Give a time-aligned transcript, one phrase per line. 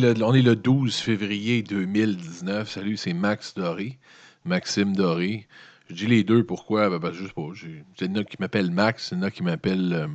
[0.00, 2.70] On est, le, on est le 12 février 2019.
[2.70, 3.98] Salut, c'est Max Doré.
[4.46, 5.46] Maxime Doré.
[5.90, 6.88] Je dis les deux, pourquoi?
[6.88, 7.52] Ben, ben, juste pour.
[7.98, 10.08] C'est une qui m'appelle Max, une qui m'appelle euh,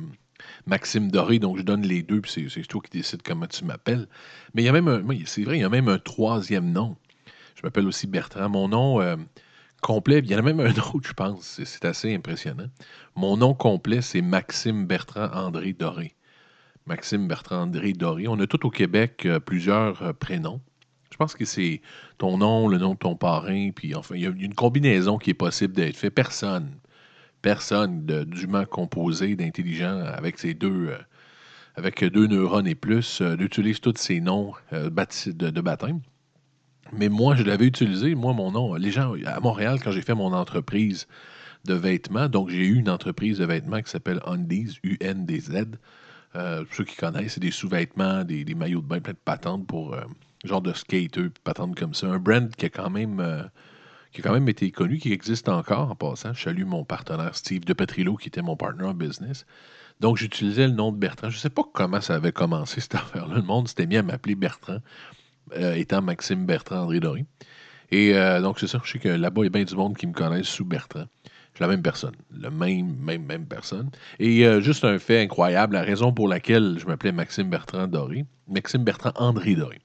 [0.66, 4.08] Maxime Doré, donc je donne les deux, puis c'est toi qui décides comment tu m'appelles.
[4.54, 5.04] Mais il y a même un.
[5.24, 6.96] C'est vrai, il y a même un troisième nom.
[7.54, 8.48] Je m'appelle aussi Bertrand.
[8.48, 9.14] Mon nom euh,
[9.82, 11.60] complet, il y en a même un autre, je pense.
[11.64, 12.70] C'est assez impressionnant.
[13.14, 16.15] Mon nom complet, c'est Maxime Bertrand André Doré.
[16.86, 18.28] Maxime Bertrand André Doré.
[18.28, 20.60] On a tout au Québec euh, plusieurs euh, prénoms.
[21.10, 21.80] Je pense que c'est
[22.18, 25.30] ton nom, le nom de ton parrain, puis enfin, il y a une combinaison qui
[25.30, 26.14] est possible d'être faite.
[26.14, 26.70] Personne,
[27.42, 30.98] personne dûment composé, d'intelligent, avec ces deux, euh,
[31.74, 36.00] avec deux neurones et plus, utilise tous ces noms de, de, baptême.
[36.92, 38.74] Mais moi, je l'avais utilisé, moi, mon nom.
[38.74, 41.06] Les gens, à Montréal, quand j'ai fait mon entreprise
[41.64, 45.66] de vêtements, donc j'ai eu une entreprise de vêtements qui s'appelle Undies, U-N-D-Z.
[46.34, 49.94] Euh, ceux qui connaissent, c'est des sous-vêtements, des, maillots de bain, plein de patentes pour
[49.94, 50.02] euh,
[50.44, 52.08] genre de skater, patentes comme ça.
[52.08, 53.42] Un brand qui a quand même euh,
[54.12, 56.32] qui a quand même été connu, qui existe encore en passant.
[56.32, 59.46] Je salue mon partenaire Steve de Petrillo, qui était mon partner en business.
[60.00, 61.30] Donc, j'utilisais le nom de Bertrand.
[61.30, 63.36] Je ne sais pas comment ça avait commencé, cette affaire-là.
[63.36, 64.78] Le monde s'était mis à m'appeler Bertrand,
[65.54, 67.24] étant Maxime Bertrand André Doré.
[67.90, 68.12] Et
[68.42, 68.80] donc, c'est ça.
[68.84, 71.06] Je sais que là-bas, il y a bien du monde qui me connaissent sous Bertrand
[71.60, 72.14] la même personne.
[72.32, 73.90] Le même, même, même personne.
[74.18, 78.24] Et euh, juste un fait incroyable, la raison pour laquelle je m'appelais Maxime Bertrand Doré,
[78.48, 79.80] Maxime Bertrand André Doré,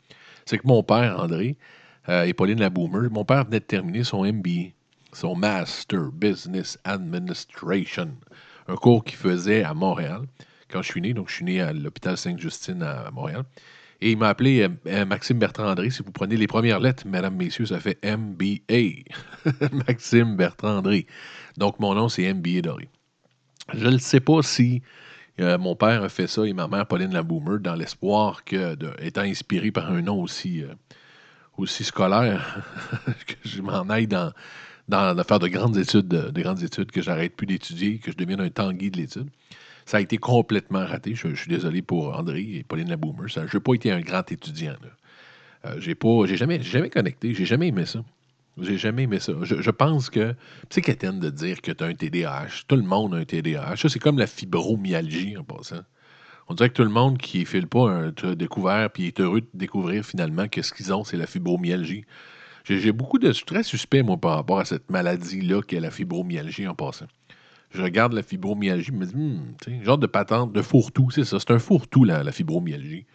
[0.46, 1.58] c'est que mon père, André,
[2.10, 2.68] euh, et Pauline
[3.12, 4.72] mon père venait de terminer son MBA,
[5.14, 8.10] son Master Business Administration,
[8.68, 10.22] un cours qu'il faisait à Montréal
[10.70, 11.14] quand je suis né.
[11.14, 13.44] Donc, je suis né à l'hôpital Sainte-Justine à Montréal.
[14.02, 15.92] Et il m'a appelé euh, Maxime Bertrand André.
[15.92, 19.04] Si vous prenez les premières lettres, mesdames, messieurs, ça fait MBA.
[19.88, 21.06] Maxime Bertrand André.
[21.58, 22.90] Donc, mon nom, c'est MBA Doré.
[23.74, 24.82] Je ne sais pas si
[25.40, 29.22] euh, mon père a fait ça et ma mère, Pauline Laboomer, dans l'espoir que, étant
[29.22, 30.74] inspiré par un nom aussi, euh,
[31.58, 32.64] aussi scolaire,
[33.28, 34.34] que je m'en aille dans,
[34.88, 38.42] dans, faire de grandes études, de, grandes études, que j'arrête plus d'étudier, que je devienne
[38.42, 39.30] un tanguy de l'étude.
[39.92, 41.16] Ça a été complètement raté.
[41.16, 43.28] Je, suis désolé pour André et Pauline Laboomer.
[43.28, 44.78] Je n'ai pas été un grand étudiant.
[45.66, 48.00] Euh, j'ai pas, j'ai jamais, jamais connecté, j'ai jamais aimé ça.
[48.58, 49.34] J'ai jamais aimé ça.
[49.42, 50.34] Je, pense que.
[50.70, 52.64] C'est qu'Étienne de dire que tu as un TDAH.
[52.70, 53.76] Tout le monde a un TDAH.
[53.76, 55.82] Ça, c'est comme la fibromyalgie en passant.
[56.48, 59.50] On dirait que tout le monde qui file pas un découvert puis est heureux de
[59.54, 62.06] découvrir finalement que ce qu'ils ont, c'est la fibromyalgie.
[62.64, 63.34] J'ai beaucoup de.
[63.34, 67.08] Très suspect, moi, par rapport à cette maladie-là qu'est la fibromyalgie en passant.
[67.72, 71.40] Je regarde la fibromyalgie, je me dis, hmm, genre de patente, de fourre-tout, c'est ça.
[71.40, 73.06] C'est un fourre-tout, la, la fibromyalgie.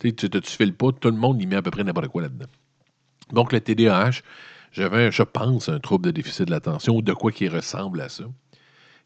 [0.00, 2.46] Tu ne files pas, tout le monde y met à peu près n'importe quoi là-dedans.
[3.32, 4.22] Donc, le TDAH,
[4.72, 8.08] j'avais, je pense, un trouble de déficit de l'attention ou de quoi qui ressemble à
[8.08, 8.24] ça.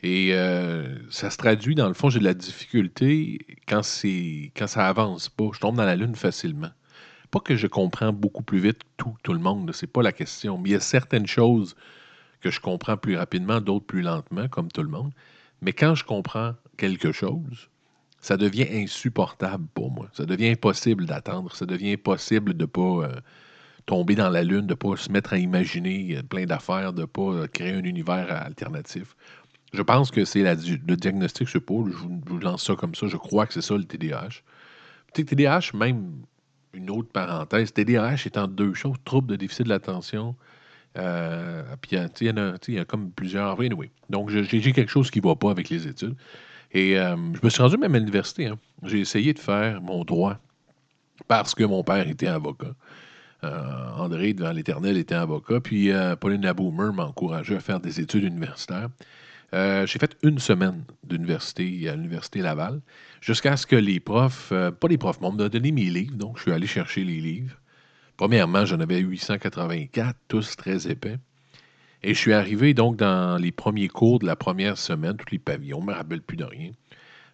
[0.03, 4.67] Et euh, ça se traduit, dans le fond, j'ai de la difficulté quand, c'est, quand
[4.67, 5.49] ça avance pas.
[5.53, 6.71] Je tombe dans la lune facilement.
[7.31, 10.59] Pas que je comprends beaucoup plus vite tout, tout le monde, c'est pas la question.
[10.59, 11.75] Mais il y a certaines choses
[12.41, 15.12] que je comprends plus rapidement, d'autres plus lentement, comme tout le monde.
[15.62, 17.68] Mais quand je comprends quelque chose,
[18.21, 20.09] ça devient insupportable pour moi.
[20.12, 21.54] Ça devient impossible d'attendre.
[21.54, 23.21] Ça devient impossible de ne pas euh,
[23.86, 27.03] tomber dans la lune, de ne pas se mettre à imaginer euh, plein d'affaires, de
[27.03, 29.16] ne pas euh, créer un univers alternatif.
[29.72, 33.06] Je pense que c'est le diagnostic, je sais pas, je vous, lance ça comme ça,
[33.06, 34.42] je crois que c'est ça le TDAH.
[35.12, 36.22] Tu TDAH, même
[36.72, 40.34] une autre parenthèse, TDAH étant deux choses, trouble de déficit de l'attention,
[40.97, 43.60] euh, puis il y, a comme plusieurs.
[43.60, 43.91] Anyway.
[44.10, 46.16] Donc, j'ai quelque chose qui ne va pas avec les études.
[46.72, 48.47] Et je me suis rendu même à l'université.
[48.47, 48.59] Hein.
[48.83, 50.39] J'ai essayé de faire mon droit
[51.28, 52.75] parce que mon père était avocat.
[53.45, 55.60] Euh, André, devant l'Éternel, était avocat.
[55.60, 58.89] Puis euh, Pauline Laboomer m'a encouragé à faire des études universitaires.
[59.54, 62.81] Euh, j'ai fait une semaine d'université à l'Université Laval,
[63.21, 66.53] jusqu'à ce que les profs, pas les profs, m'ont donné mes livres, donc je suis
[66.53, 67.57] allé chercher les livres.
[68.16, 71.18] Premièrement, j'en avais 884, tous très épais.
[72.03, 75.39] Et je suis arrivé donc dans les premiers cours de la première semaine, tous les
[75.39, 76.71] pavillons, je ne me rappelle plus de rien.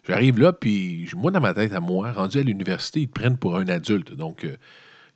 [0.05, 3.37] J'arrive là, puis moi, dans ma tête à moi, rendu à l'université, ils te prennent
[3.37, 4.13] pour un adulte.
[4.13, 4.57] Donc, il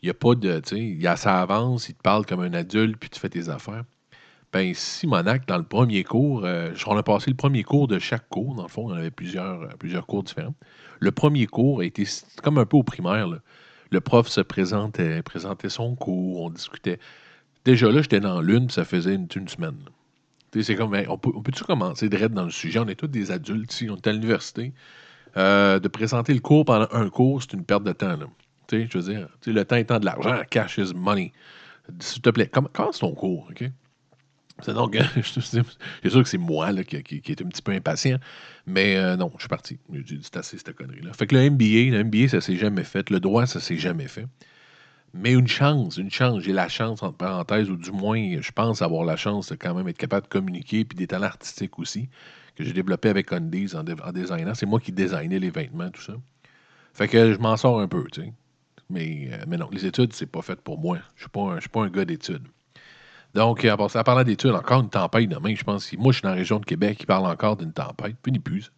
[0.06, 0.60] n'y a pas de.
[0.60, 3.84] Tu sais, ça avance, il te parle comme un adulte, puis tu fais tes affaires.
[4.54, 8.30] Ben, Simonac, dans le premier cours, euh, on a passé le premier cours de chaque
[8.30, 10.56] cours, dans le fond, on avait plusieurs, euh, plusieurs cours différents.
[11.00, 12.06] Le premier cours a été
[12.42, 13.28] comme un peu au primaire.
[13.92, 17.00] Le prof se présentait, présentait son cours, on discutait.
[17.66, 19.78] Déjà là, j'étais dans l'une, ça faisait une, une semaine.
[20.60, 22.80] C'est comme, on, peut, tu commencer de dans le sujet?
[22.80, 24.74] On est tous des adultes ici, on est à l'université.
[25.36, 28.16] Euh, de présenter le cours pendant un cours, c'est une perte de temps.
[28.18, 28.26] Là
[28.72, 31.32] je veux dire, le temps étant de l'argent, cash is money.
[32.00, 33.64] S'il te plaît, commence ton cours, OK?
[34.64, 38.18] C'est donc, c'est sûr que c'est moi là, qui, est un petit peu impatient,
[38.66, 39.78] mais euh, non, je suis parti.
[39.94, 41.14] J'ai dit, c'est assez cette connerie-là.
[41.14, 43.10] Fait que le MBA, le MBA, ça s'est jamais fait.
[43.10, 44.26] Le droit, ça s'est jamais fait.
[45.14, 48.82] Mais une chance, une chance, j'ai la chance, entre parenthèses, ou du moins, je pense
[48.82, 52.10] avoir la chance de quand même être capable de communiquer, puis des talents artistiques aussi,
[52.56, 54.54] que j'ai développé avec Undies en, en designant.
[54.54, 56.14] C'est moi qui designais les vêtements, tout ça.
[56.94, 58.34] Fait que je m'en sors un peu, tu sais.
[58.90, 60.98] Mais, euh, mais non, les études, c'est pas fait pour moi.
[61.16, 62.48] Je ne suis pas un gars d'études.
[63.38, 65.94] Donc, en parlant d'études, encore une tempête demain, je pense.
[65.94, 68.16] Moi, je suis dans la région de Québec, qui parle encore d'une tempête.
[68.24, 68.72] Puis, ni plus.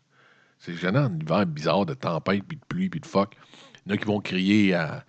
[0.57, 3.38] C'est gênant, un hiver bizarre de tempête, puis de pluie, puis de fuck.
[3.85, 5.06] Il y en a qui vont crier à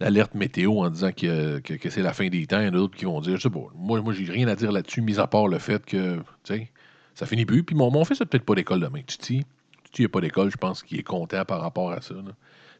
[0.00, 2.58] l'alerte météo en disant que, c'est la fin des temps.
[2.58, 4.48] Il y en a d'autres qui vont dire, je sais pas, moi, moi j'ai rien
[4.48, 6.72] à dire là-dessus, mis à part le fait que, tu sais,
[7.14, 7.62] ça finit plus.
[7.62, 9.02] Puis mon, mon fils n'a peut-être pas d'école demain.
[9.06, 9.46] Tu dis,
[9.92, 12.16] tu n'a pas d'école, je pense qu'il est content par rapport à ça.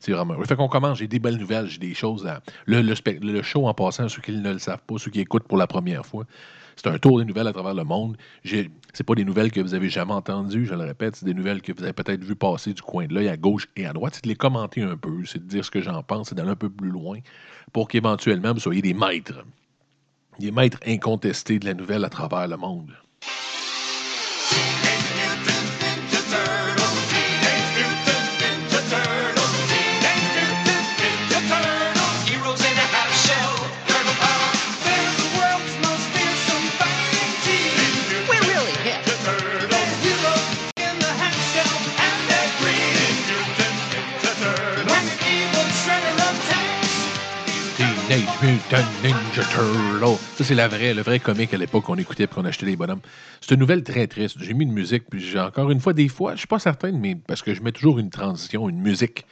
[0.05, 0.13] C'est.
[0.47, 2.43] Fait qu'on commence, j'ai des belles nouvelles, j'ai des choses à.
[2.67, 5.57] Le, le, show en passant, ceux qui ne le savent pas, ceux qui écoutent pour
[5.57, 6.25] la première fois,
[6.77, 8.17] c'est un tour des nouvelles à travers le monde.
[8.45, 11.63] C'est pas des nouvelles que vous avez jamais entendues, je le répète, c'est des nouvelles
[11.63, 14.17] que vous avez peut-être vu passer du coin de l'œil à gauche et à droite.
[14.17, 16.51] C'est de les commenter un peu, c'est de dire ce que j'en pense, c'est d'aller
[16.51, 17.19] un peu plus loin
[17.73, 19.45] pour qu'éventuellement vous soyez des maîtres.
[20.39, 22.93] Des maîtres incontestés de la nouvelle à travers le monde.
[49.03, 50.17] Ninja Turtle.
[50.37, 52.75] Ça, c'est la vraie, le vrai comique à l'époque qu'on écoutait et qu'on achetait les
[52.75, 53.03] bonhommes.
[53.41, 54.37] C'est une nouvelle très triste.
[54.41, 56.91] J'ai mis une musique, puis j'ai encore une fois, des fois, je suis pas certain,
[56.91, 59.27] mais parce que je mets toujours une transition, une musique,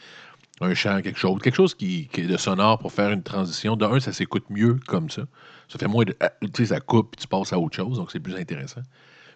[0.61, 3.75] un chant, quelque chose, quelque chose qui, est de sonore pour faire une transition.
[3.75, 5.23] D'un, ça s'écoute mieux comme ça.
[5.69, 6.15] Ça fait moins de.
[6.21, 8.83] Ah, tu ça coupe, puis tu passes à autre chose, donc c'est plus intéressant.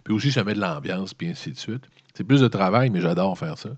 [0.05, 1.83] Puis aussi, ça met de l'ambiance, puis ainsi de suite.
[2.13, 3.71] C'est plus de travail, mais j'adore faire ça.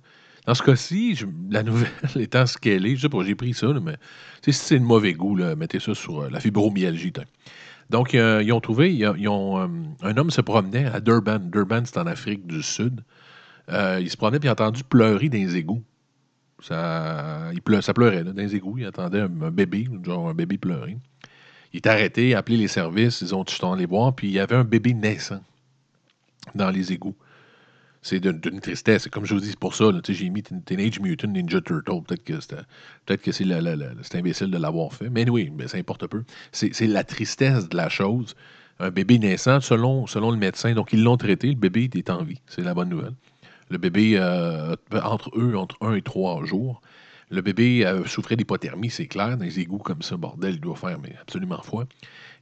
[0.45, 1.19] Dans ce cas-ci,
[1.49, 3.95] la nouvelle étant ce qu'elle est, je sais pas, j'ai pris ça, mais
[4.41, 7.13] si c'est de mauvais goût, mettez ça sur euh, la fibromyalgie.
[7.89, 9.67] Donc, euh, ils ont trouvé, ils euh,
[10.01, 11.39] un homme se promenait à Durban.
[11.39, 13.03] Durban, c'est en Afrique du Sud.
[13.69, 15.83] il se promenait il a entendu pleurer dans les égouts.
[16.61, 18.77] Ça, il ça pleurait dans les égouts.
[18.77, 20.97] Il attendait un, bébé, genre un bébé pleurer.
[21.73, 24.33] Il est arrêté, il a appelé les services, ils ont tout les voir, puis il
[24.33, 25.41] y avait un bébé naissant
[26.55, 27.15] dans les égouts
[28.01, 29.07] c'est d'une tristesse.
[29.07, 32.01] Comme je vous dis, c'est pour ça, j'ai mis Teenage Mutant Ninja Turtle.
[32.07, 32.55] Peut-être que c'est
[33.05, 35.09] peut que c'est imbécile de l'avoir fait.
[35.09, 36.23] Mais oui, mais ça importe peu.
[36.51, 38.35] C'est la tristesse de la chose.
[38.79, 42.23] Un bébé naissant, selon, selon le médecin, donc ils l'ont traité, le bébé est en
[42.23, 42.39] vie.
[42.47, 43.13] C'est la bonne nouvelle.
[43.69, 46.81] Le bébé, euh, entre eux, entre un et trois jours,
[47.29, 50.75] le bébé euh, souffrait d'hypothermie, c'est clair, dans les égouts comme ça, bordel, il doit
[50.75, 51.85] faire absolument froid.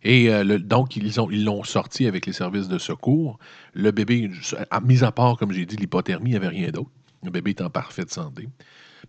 [0.04, 3.38] Et euh, donc, ils l'ont sorti avec les services de secours.
[3.74, 4.32] Le bébé,
[4.72, 6.92] à, mis à part, comme j'ai dit, l'hypothermie, il n'y avait rien d'autre.
[7.24, 8.48] Le bébé est en parfaite santé.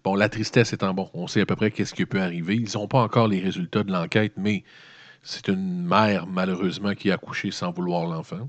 [0.02, 2.56] Bon, la tristesse étant bon, on sait à peu près qu'est-ce qui peut arriver.
[2.56, 4.64] Ils n'ont pas encore les résultats de l'enquête, mais
[5.22, 8.48] c'est une mère, malheureusement, qui a accouché sans vouloir l'enfant.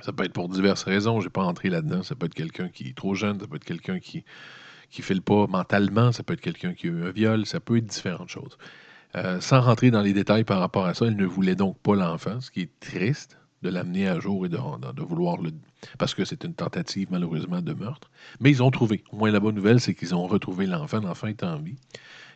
[0.00, 2.02] Ça peut être pour diverses raisons, je n'ai pas entré là-dedans.
[2.02, 4.24] Ça peut être quelqu'un qui est trop jeune, ça peut être quelqu'un qui
[4.92, 7.60] qui ne file pas mentalement, ça peut être quelqu'un qui a eu un viol, ça
[7.60, 8.58] peut être différentes choses.
[9.16, 11.94] Euh, sans rentrer dans les détails par rapport à ça, elle ne voulait donc pas
[11.94, 14.58] l'enfant, ce qui est triste de l'amener à jour et de,
[15.02, 15.50] vouloir le...
[15.98, 18.10] Parce que c'est une tentative, malheureusement, de meurtre.
[18.40, 19.02] Mais ils ont trouvé.
[19.12, 21.00] Au moins, la bonne nouvelle, c'est qu'ils ont retrouvé l'enfant.
[21.00, 21.76] L'enfant est en vie.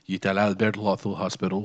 [0.08, 1.64] Il est à l'Albert Lothal Hospital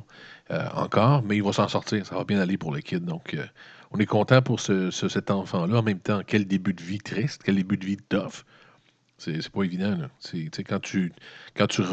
[0.49, 2.05] euh, encore, mais il va s'en sortir.
[2.05, 3.05] Ça va bien aller pour le kid.
[3.05, 3.45] Donc, euh,
[3.91, 5.79] on est content pour cet enfant-là.
[5.79, 8.43] En même temps, quel début de vie triste, quel début de vie tough.
[9.21, 9.95] C'est pas évident.
[9.95, 10.07] Là.
[10.67, 11.13] Quand tu,
[11.55, 11.83] quand tu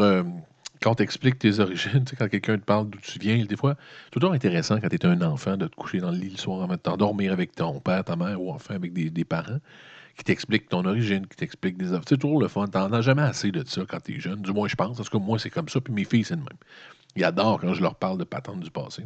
[0.80, 4.32] quand t'expliques tes origines, quand quelqu'un te parle d'où tu viens, des fois, c'est toujours
[4.32, 6.74] intéressant quand tu es un enfant de te coucher dans le lit le soir avant
[6.74, 9.58] de t'endormir avec ton père, ta mère ou enfin avec des, parents
[10.16, 12.66] qui t'expliquent ton origine, qui t'expliquent des C'est toujours le fun.
[12.66, 14.40] T'en as jamais assez de ça quand tu es jeune.
[14.42, 14.96] Du moins, je pense.
[14.96, 15.80] Parce que moi, c'est comme ça.
[15.80, 16.58] Puis mes filles, c'est le même.
[17.14, 19.04] Ils adorent quand je leur parle de patentes du passé.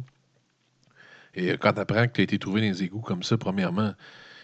[1.35, 3.37] Et euh, quand tu apprends que tu as été trouvé dans les égouts comme ça,
[3.37, 3.93] premièrement,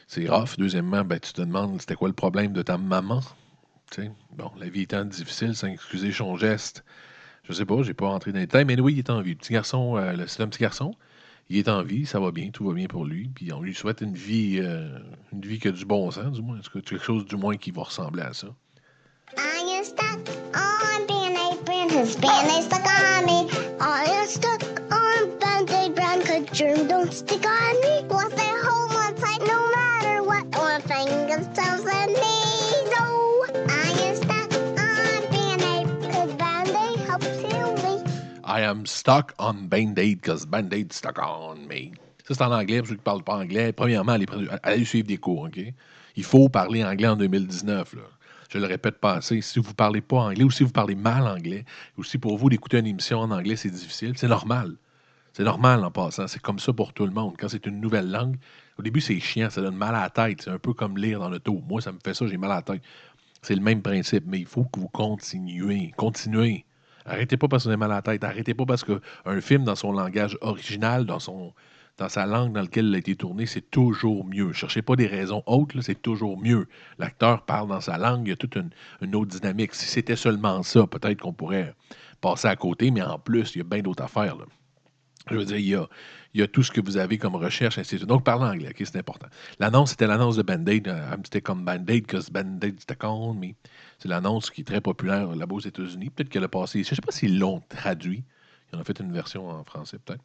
[0.08, 0.58] c'est rough.
[0.58, 3.22] Deuxièmement, ben, tu te demandes c'était quoi le problème de ta maman?
[4.34, 6.84] Bon, la vie étant difficile, sans excuser son geste,
[7.44, 9.32] je sais pas, j'ai pas rentré dans les détails, mais oui, il est en vie.
[9.32, 10.94] Le petit garçon, euh, c'est un petit garçon.
[11.50, 13.32] Il est en vie, ça va bien, tout va bien pour lui.
[13.34, 15.00] Puis on lui souhaite une vie, euh,
[15.34, 16.60] une vie qui a du bon sens, du moins.
[16.72, 18.48] Quelque chose du moins qui va ressembler à ça?
[38.90, 41.92] Stuck on Band-Aid because Band-Aid stuck on me.
[42.28, 43.72] Ça, c'est en anglais, pour ceux qui ne parlent pas anglais.
[43.72, 44.18] Premièrement,
[44.64, 45.60] allez, suivre des cours, OK?
[46.16, 48.02] Il faut parler anglais en 2019, là.
[48.50, 49.42] Je le répète pas assez.
[49.42, 51.66] Si vous ne parlez pas anglais ou si vous parlez mal anglais,
[51.98, 54.76] ou si pour vous d'écouter une émission en anglais, c'est difficile, c'est normal.
[55.34, 56.28] C'est normal en passant.
[56.28, 57.36] C'est comme ça pour tout le monde.
[57.38, 58.38] Quand c'est une nouvelle langue,
[58.80, 60.42] au début, c'est chiant, ça donne mal à la tête.
[60.42, 61.62] C'est un peu comme lire dans le taux.
[61.68, 62.82] Moi, ça me fait ça, j'ai mal à la tête.
[63.44, 65.94] C'est le même principe, mais il faut que vous continuez.
[65.96, 66.66] Continuez.
[67.06, 68.24] Arrêtez pas parce vous avez mal à la tête.
[68.24, 71.54] Arrêtez pas parce qu'un film dans son langage original, dans, son,
[71.98, 74.54] dans sa langue dans laquelle il a été tourné, c'est toujours mieux.
[74.54, 76.68] Cherchez pas des raisons autres, c'est toujours mieux.
[76.98, 78.56] L'acteur parle dans sa langue, il y a toute
[79.02, 79.76] une, autre dynamique.
[79.76, 81.74] Si c'était seulement ça, peut-être qu'on pourrait
[82.22, 84.38] passer à côté, mais en plus, il y a bien d'autres affaires.
[85.30, 85.58] Je veux dire,
[86.34, 88.10] il y, a, tout ce que vous avez comme recherche, ainsi de suite.
[88.10, 89.28] Donc, parlez anglais, c'est important.
[89.60, 90.88] L'annonce, c'était l'annonce de Band-Aid.
[90.88, 93.56] Euh, c'était comme Band-Aid, que Band-Aid, c'était con, mais
[94.00, 96.10] c'est l'annonce qui est très populaire là-bas aux États-Unis.
[96.10, 98.24] Peut-être qu'elle a passé, je ne sais pas s'ils l'ont traduit.
[98.72, 100.24] Ils en ont fait une version en français, peut-être.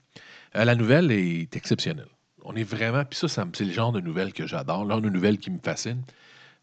[0.56, 2.08] Euh, la nouvelle est exceptionnelle.
[2.44, 5.38] On est vraiment, puis ça, c'est le genre de nouvelle que j'adore, le de nouvelle
[5.38, 6.02] qui me fascine.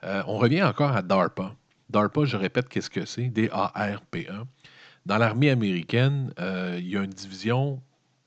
[0.03, 1.55] Euh, on revient encore à DARPA.
[1.89, 3.29] DARPA, je répète, qu'est-ce que c'est?
[3.29, 4.45] D-A-R-P-A.
[5.05, 7.81] Dans l'armée américaine, il y a une division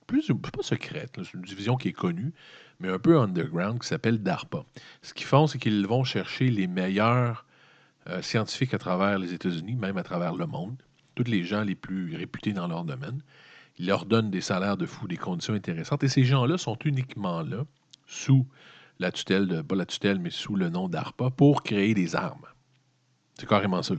[0.06, 2.32] plus, pas secrète, c'est une division qui est connue,
[2.80, 4.64] mais un peu underground, qui s'appelle DARPA.
[5.02, 7.46] Ce qu'ils font, c'est qu'ils vont chercher les meilleurs
[8.08, 10.76] euh, scientifiques à travers les États-Unis, même à travers le monde,
[11.14, 13.22] tous les gens les plus réputés dans leur domaine.
[13.78, 17.42] Ils leur donnent des salaires de fou, des conditions intéressantes, et ces gens-là sont uniquement
[17.42, 17.64] là,
[18.06, 18.46] sous
[18.98, 22.46] la tutelle, de, pas la tutelle, mais sous le nom d'ARPA, pour créer des armes.
[23.38, 23.94] C'est carrément ça.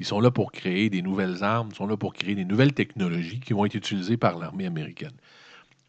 [0.00, 2.74] Ils sont là pour créer des nouvelles armes, ils sont là pour créer des nouvelles
[2.74, 5.12] technologies qui vont être utilisées par l'armée américaine.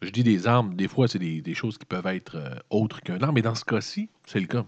[0.02, 3.20] Je dis des armes, des fois, c'est des, choses qui peuvent être euh, autres qu'un
[3.22, 4.64] arme, mais dans ce cas-ci, c'est le cas.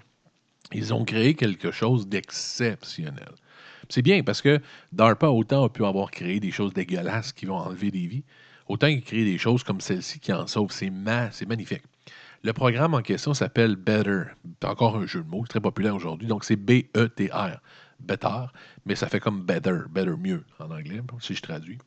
[0.72, 3.34] Ils ont créé quelque chose d'exceptionnel.
[3.88, 4.60] C'est bien parce que
[4.92, 8.24] DARPA, autant a pu avoir créé des choses dégueulasses qui vont enlever des vies,
[8.66, 10.72] autant il crée des choses comme celle-ci qui en sauvent.
[10.72, 10.90] C'est
[11.46, 11.82] magnifique.
[12.42, 14.24] Le programme en question s'appelle Better.
[14.64, 16.28] Encore un jeu de mots très populaire aujourd'hui.
[16.28, 17.60] Donc, c'est B-E-T-R
[18.00, 18.46] better,
[18.86, 21.78] mais ça fait comme better, better, mieux en anglais, si je traduis.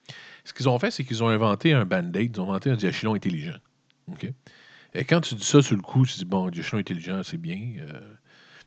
[0.43, 3.15] Ce qu'ils ont fait, c'est qu'ils ont inventé un band-aid, ils ont inventé un diachylon
[3.15, 3.57] intelligent.
[4.93, 7.73] Et quand tu dis ça sur le coup, tu dis, bon, diachylon intelligent, c'est bien.
[7.79, 8.01] Euh,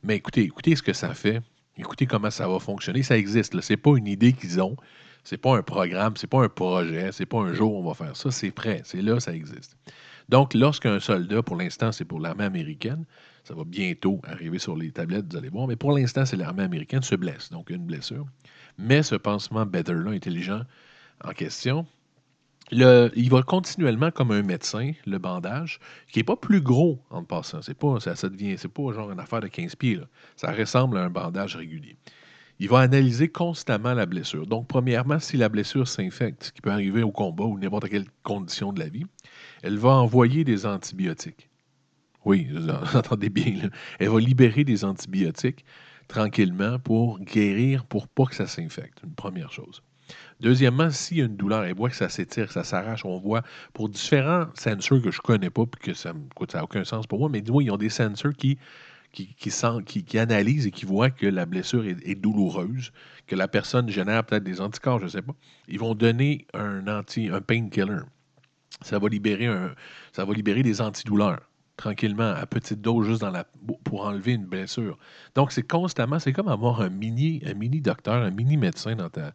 [0.03, 1.41] mais écoutez, écoutez ce que ça fait.
[1.77, 3.03] Écoutez comment ça va fonctionner.
[3.03, 3.59] Ça existe.
[3.61, 4.77] Ce n'est pas une idée qu'ils ont.
[5.25, 8.17] C'est pas un programme, c'est pas un projet, c'est pas un jour on va faire
[8.17, 8.31] ça.
[8.31, 8.81] C'est prêt.
[8.85, 9.77] C'est là, ça existe.
[10.31, 13.05] Donc, lorsqu'un soldat, pour l'instant, c'est pour l'armée américaine,
[13.45, 15.67] ça va bientôt arriver sur les tablettes, vous allez voir.
[15.67, 18.27] Mais pour l'instant, c'est l'armée américaine se blesse, donc une blessure.
[18.79, 20.63] Mais ce pansement Better-là, intelligent
[21.25, 21.85] en question,
[22.73, 27.63] il va continuellement comme un médecin, le bandage, qui n'est pas plus gros en passant.
[27.63, 30.01] C'est pas, ça, c'est pas genre une affaire de 15 pieds.
[30.37, 31.97] Ça ressemble à un bandage régulier.
[32.59, 34.47] Il va analyser constamment la blessure.
[34.47, 38.05] Donc, premièrement, si la blessure s'infecte, ce qui peut arriver au combat ou n'importe quelle
[38.23, 39.07] condition de la vie,
[39.63, 41.49] elle va envoyer des antibiotiques.
[42.27, 43.71] Oui, vous entendez bien.
[43.99, 45.65] Elle va libérer des antibiotiques
[46.07, 49.01] tranquillement pour guérir, pour pas que ça s'infecte.
[49.05, 49.83] Une première chose.
[50.41, 53.43] Deuxièmement, s'il y a une douleur, elle voit que ça s'étire, ça s'arrache, on voit
[53.75, 57.19] pour différents sensors que je ne connais pas puis que ça n'a aucun sens pour
[57.19, 58.59] moi, mais dis-moi, ils ont des sensors qui,
[59.13, 62.93] qui, qui, analysent et qui voient que la blessure est, douloureuse,
[63.27, 65.35] que la personne génère peut-être des anticorps, je ne sais pas.
[65.69, 68.03] Ils vont donner un anti, un painkiller.
[68.83, 69.75] Ça va libérer un,
[70.13, 71.41] ça va libérer des antidouleurs
[71.77, 73.45] tranquillement, à petite dose, juste dans la,
[73.85, 74.99] pour enlever une blessure.
[75.35, 79.09] Donc, c'est constamment, c'est comme avoir un mini, un mini docteur, un mini médecin dans,
[79.09, 79.33] ta,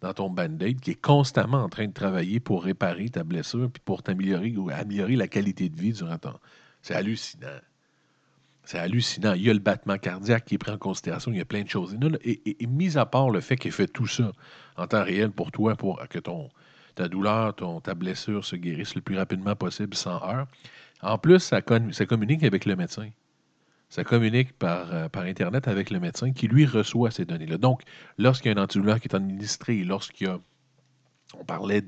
[0.00, 3.82] dans ton band-aid qui est constamment en train de travailler pour réparer ta blessure puis
[3.84, 6.34] pour t'améliorer ou améliorer la qualité de vie durant ton.
[6.82, 7.60] C'est hallucinant.
[8.64, 9.34] C'est hallucinant.
[9.34, 11.30] Il y a le battement cardiaque qui est pris en considération.
[11.32, 11.96] Il y a plein de choses.
[12.22, 14.32] Et, et, mis à part le fait qu'il fait tout ça
[14.76, 16.18] en temps réel pour toi, pour que
[16.94, 20.46] ta douleur, ton, ta blessure se guérisse le plus rapidement possible sans heure,
[21.02, 23.10] en plus, ça, communique avec le médecin.
[23.94, 27.58] Ça communique par, euh, par Internet avec le médecin qui, lui, reçoit ces données-là.
[27.58, 27.82] Donc,
[28.18, 30.40] lorsqu'il y a un antidouleur qui est administré, lorsqu'il y a
[31.38, 31.80] on parlait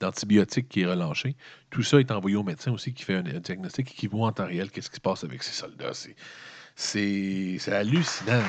[0.00, 1.36] d'antibiotiques qui est relâché.
[1.70, 4.32] Tout ça est envoyé au médecin aussi qui fait un, diagnostic et qui voit en
[4.32, 5.92] temps réel qu'est-ce qui se passe avec ces soldats.
[6.74, 8.42] C'est hallucinant.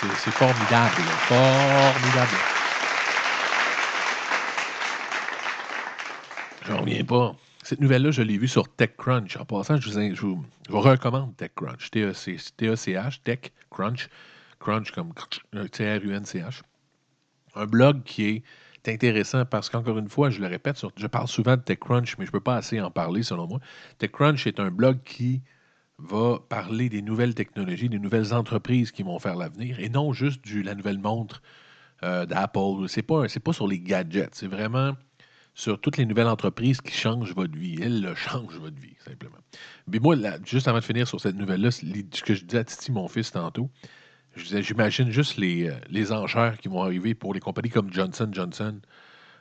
[0.00, 1.02] C'est formidable.
[1.28, 2.38] Formidable.
[6.66, 7.36] J'en reviens pas.
[7.62, 9.36] Cette nouvelle-là, je l'ai vue sur TechCrunch.
[9.36, 11.90] En passant, je vous, recommande TechCrunch.
[11.90, 14.08] T-E-C-H, TechCrunch.
[14.58, 15.12] Crunch comme
[15.70, 16.62] T-R-U-N-C-H.
[17.54, 18.42] Un blog qui est
[18.88, 22.30] intéressant parce qu'encore une fois, je le répète, je parle souvent de TechCrunch, mais je
[22.30, 23.60] ne peux pas assez en parler selon moi.
[23.98, 25.42] TechCrunch est un blog qui
[25.98, 30.44] va parler des nouvelles technologies, des nouvelles entreprises qui vont faire l'avenir et non juste
[30.52, 31.42] de la nouvelle montre
[32.02, 32.88] euh, d'Apple.
[32.88, 34.34] Ce n'est pas sur les gadgets.
[34.34, 34.94] C'est vraiment
[35.54, 37.78] sur toutes les nouvelles entreprises qui changent votre vie.
[37.80, 39.36] Elle le change votre vie, simplement.
[39.86, 42.90] Mais moi, juste avant de finir sur cette nouvelle-là, ce que je disais à Titi,
[42.90, 43.70] mon fils, tantôt,
[44.36, 48.80] j'imagine juste les, euh, les enchères qui vont arriver pour les compagnies comme Johnson Johnson,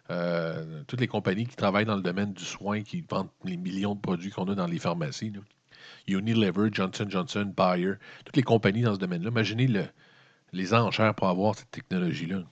[0.09, 3.95] euh, toutes les compagnies qui travaillent dans le domaine du soin, qui vendent les millions
[3.95, 5.31] de produits qu'on a dans les pharmacies.
[6.07, 7.93] Unilever, Johnson Johnson, Bayer,
[8.25, 9.29] toutes les compagnies dans ce domaine-là.
[9.29, 9.85] Imaginez le,
[10.51, 12.43] les enchères pour avoir cette technologie-là.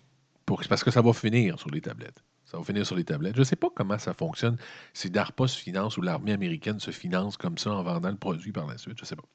[0.46, 2.24] Parce que ça va finir sur les tablettes.
[2.50, 3.36] Ça va finir sur les tablettes.
[3.36, 4.58] Je ne sais pas comment ça fonctionne,
[4.94, 8.52] si DARPA se finance ou l'armée américaine se finance comme ça en vendant le produit
[8.52, 8.98] par la suite.
[8.98, 9.26] Je ne sais pas.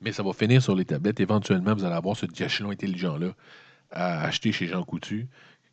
[0.00, 1.20] Mais ça va finir sur les tablettes.
[1.20, 3.34] Éventuellement, vous allez avoir ce diachylon intelligent-là
[3.90, 5.28] à acheter chez Jean Coutu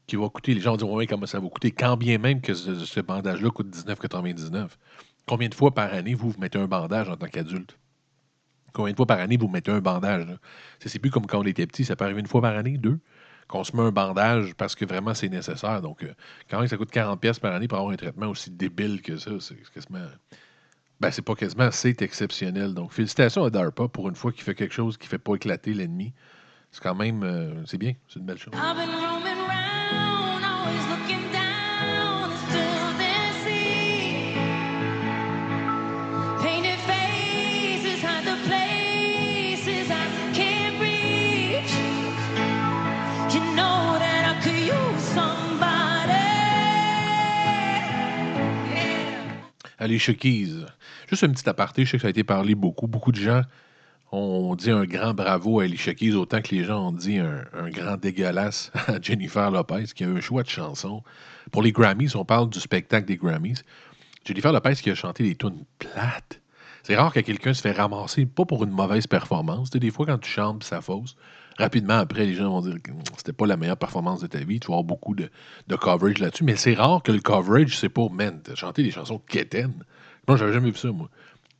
[0.05, 0.53] qui va coûter.
[0.53, 3.73] Les gens diront oui, comment ça va coûter, quand bien même que ce, bandage-là coûte
[3.73, 4.67] 19,99.
[5.25, 7.77] Combien de fois par année vous, vous mettez un bandage en tant qu'adulte?
[8.73, 10.27] Combien de fois par année vous mettez un bandage?
[10.85, 12.99] C'est plus comme quand on était petit, ça peut arriver une fois par année, deux?
[13.51, 15.81] Qu'on se met un bandage parce que vraiment c'est nécessaire.
[15.81, 16.13] Donc, euh,
[16.49, 19.31] quand même, ça coûte 40$ par année pour avoir un traitement aussi débile que ça,
[19.39, 20.05] c'est quasiment.
[20.99, 22.73] Ben, c'est pas quasiment, c'est exceptionnel.
[22.73, 25.73] Donc, félicitations à DARPA pour une fois qu'il fait quelque chose qui fait pas éclater
[25.73, 26.13] l'ennemi.
[26.71, 28.53] C'est quand même, euh, c'est bien, c'est une belle chose.
[49.81, 50.65] Alicia Keys.
[51.09, 52.87] Juste un petit aparté, je sais que ça a été parlé beaucoup.
[52.87, 53.41] Beaucoup de gens
[54.11, 57.69] ont dit un grand bravo à Alicia Keys, autant que les gens ont dit un,
[57.71, 61.01] grand dégueulasse à Jennifer Lopez, qui a un choix de chanson.
[61.51, 63.63] Pour les Grammys, on parle du spectacle des Grammys.
[64.23, 66.39] Jennifer Lopez qui a chanté des tunes plates.
[66.83, 69.71] C'est rare que quelqu'un se fait ramasser, pas pour une mauvaise performance.
[69.71, 71.15] des fois, quand tu chantes, ça fausse
[71.57, 74.59] rapidement après, les gens vont dire que c'était pas la meilleure performance de ta vie.
[74.59, 75.29] Tu vas avoir beaucoup de,
[75.75, 76.43] coverage là-dessus.
[76.43, 79.83] Mais c'est rare que le coverage, c'est pas, man, chanter des chansons quétaines.
[80.27, 81.09] Moi, j'avais jamais vu ça, moi.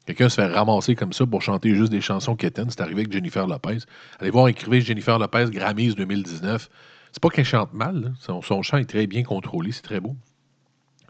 [0.05, 2.69] Quelqu'un se fait ramasser comme ça pour chanter juste des chansons quétaines.
[2.69, 3.79] C'est arrivé avec Jennifer Lopez.
[4.19, 6.69] Allez voir écrivez Jennifer Lopez Grammys 2019.
[7.11, 8.13] C'est pas qu'elle chante mal.
[8.19, 9.71] Son, chant est très bien contrôlé.
[9.71, 10.15] C'est très beau.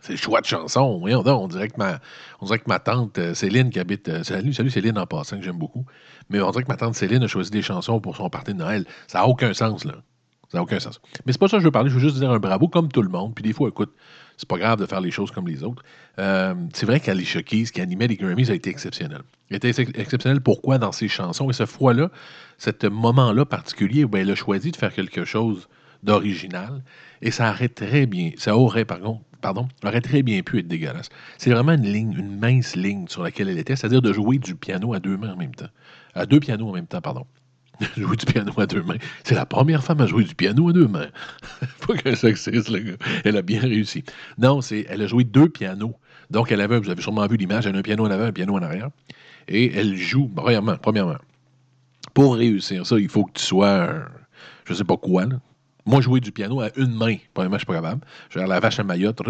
[0.02, 1.00] C'est le choix de chanson.
[1.04, 2.00] on, dirait que ma,
[2.40, 4.10] on dirait que ma tante euh, Céline qui habite.
[4.10, 5.86] Euh, salut, salut Céline en passant, que j'aime beaucoup.
[6.30, 8.58] Mais on dirait que ma tante Céline a choisi des chansons pour son party de
[8.58, 8.86] Noël.
[9.08, 9.94] Ça n'a aucun sens, là.
[10.52, 11.00] Ça n'a aucun sens.
[11.26, 11.90] Mais c'est pas ça que je veux parler.
[11.90, 13.34] Je veux juste dire un bravo comme tout le monde.
[13.34, 13.94] Puis des fois, écoute,
[14.36, 15.84] c'est pas grave de faire les choses comme les autres.
[16.20, 19.22] Euh, c'est vrai qu'Alicia Keys, qui animait les Grammys, a été exceptionnel.
[19.50, 21.50] Elle a été exceptionnel pourquoi dans ses chansons?
[21.50, 22.10] Et ce fois-là,
[22.58, 25.70] ce moment-là particulier, ben, elle a choisi de faire quelque chose
[26.04, 26.84] d'original.
[27.22, 30.68] Et ça aurait très bien, ça aurait, par contre, pardon, aurait très bien pu être
[30.68, 31.10] dégueulasse.
[31.38, 34.56] C'est vraiment une ligne, une mince ligne sur laquelle elle était, c'est-à-dire de jouer du
[34.56, 35.70] piano à deux mains en même temps.
[36.14, 37.26] À deux pianos en même temps, pardon.
[37.98, 38.98] jouer du piano à deux mains.
[39.24, 41.10] C'est la première femme à jouer du piano à deux mains.
[41.88, 42.98] Pas qu'un sexiste, le gars.
[43.26, 44.04] Elle a bien réussi.
[44.38, 45.96] Non, c'est, elle a joué deux pianos.
[46.30, 48.32] Donc, elle avait, vous avez sûrement vu l'image, elle a un piano en avant, un
[48.32, 48.90] piano en arrière.
[49.48, 51.18] Et elle joue, premièrement, premièrement,
[52.14, 53.90] pour réussir ça, il faut que tu sois,
[54.66, 55.40] je ne sais pas quoi, là,
[55.86, 58.02] moi, jouer du piano à une main, premièrement, je suis pas capable.
[58.30, 59.22] Je vais la vache à maillotte,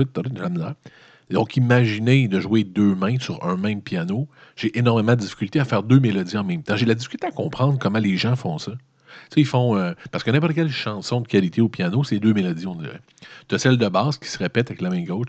[1.32, 4.28] donc, imaginez de jouer deux mains sur un même piano.
[4.56, 6.76] J'ai énormément de difficulté à faire deux mélodies en même temps.
[6.76, 8.72] J'ai la difficulté à comprendre comment les gens font ça.
[8.72, 9.78] Tu sais, ils font.
[9.78, 13.00] Euh, parce que n'importe quelle chanson de qualité au piano, c'est deux mélodies, on dirait.
[13.48, 15.28] Tu as celle de basse qui se répète avec la main gauche.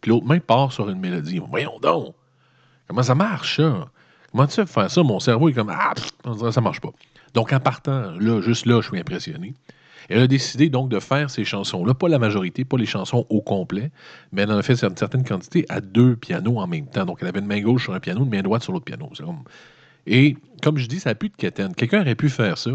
[0.00, 1.40] Puis l'autre main part sur une mélodie.
[1.48, 2.14] Voyons donc.
[2.88, 3.88] Comment ça marche, ça?
[4.32, 5.02] Comment tu fais faire ça?
[5.02, 5.70] Mon cerveau est comme.
[5.70, 6.90] Ah, on ça marche pas.
[7.34, 9.54] Donc, en partant, là, juste là, je suis impressionné.
[10.08, 13.40] Elle a décidé donc de faire ces chansons-là, pas la majorité, pas les chansons au
[13.40, 13.92] complet,
[14.32, 17.04] mais elle en a fait une certaine quantité à deux pianos en même temps.
[17.04, 19.10] Donc, elle avait une main gauche sur un piano, une main droite sur l'autre piano.
[20.06, 21.74] Et comme je dis, ça n'a plus de quétaine.
[21.74, 22.70] Quelqu'un aurait pu faire ça.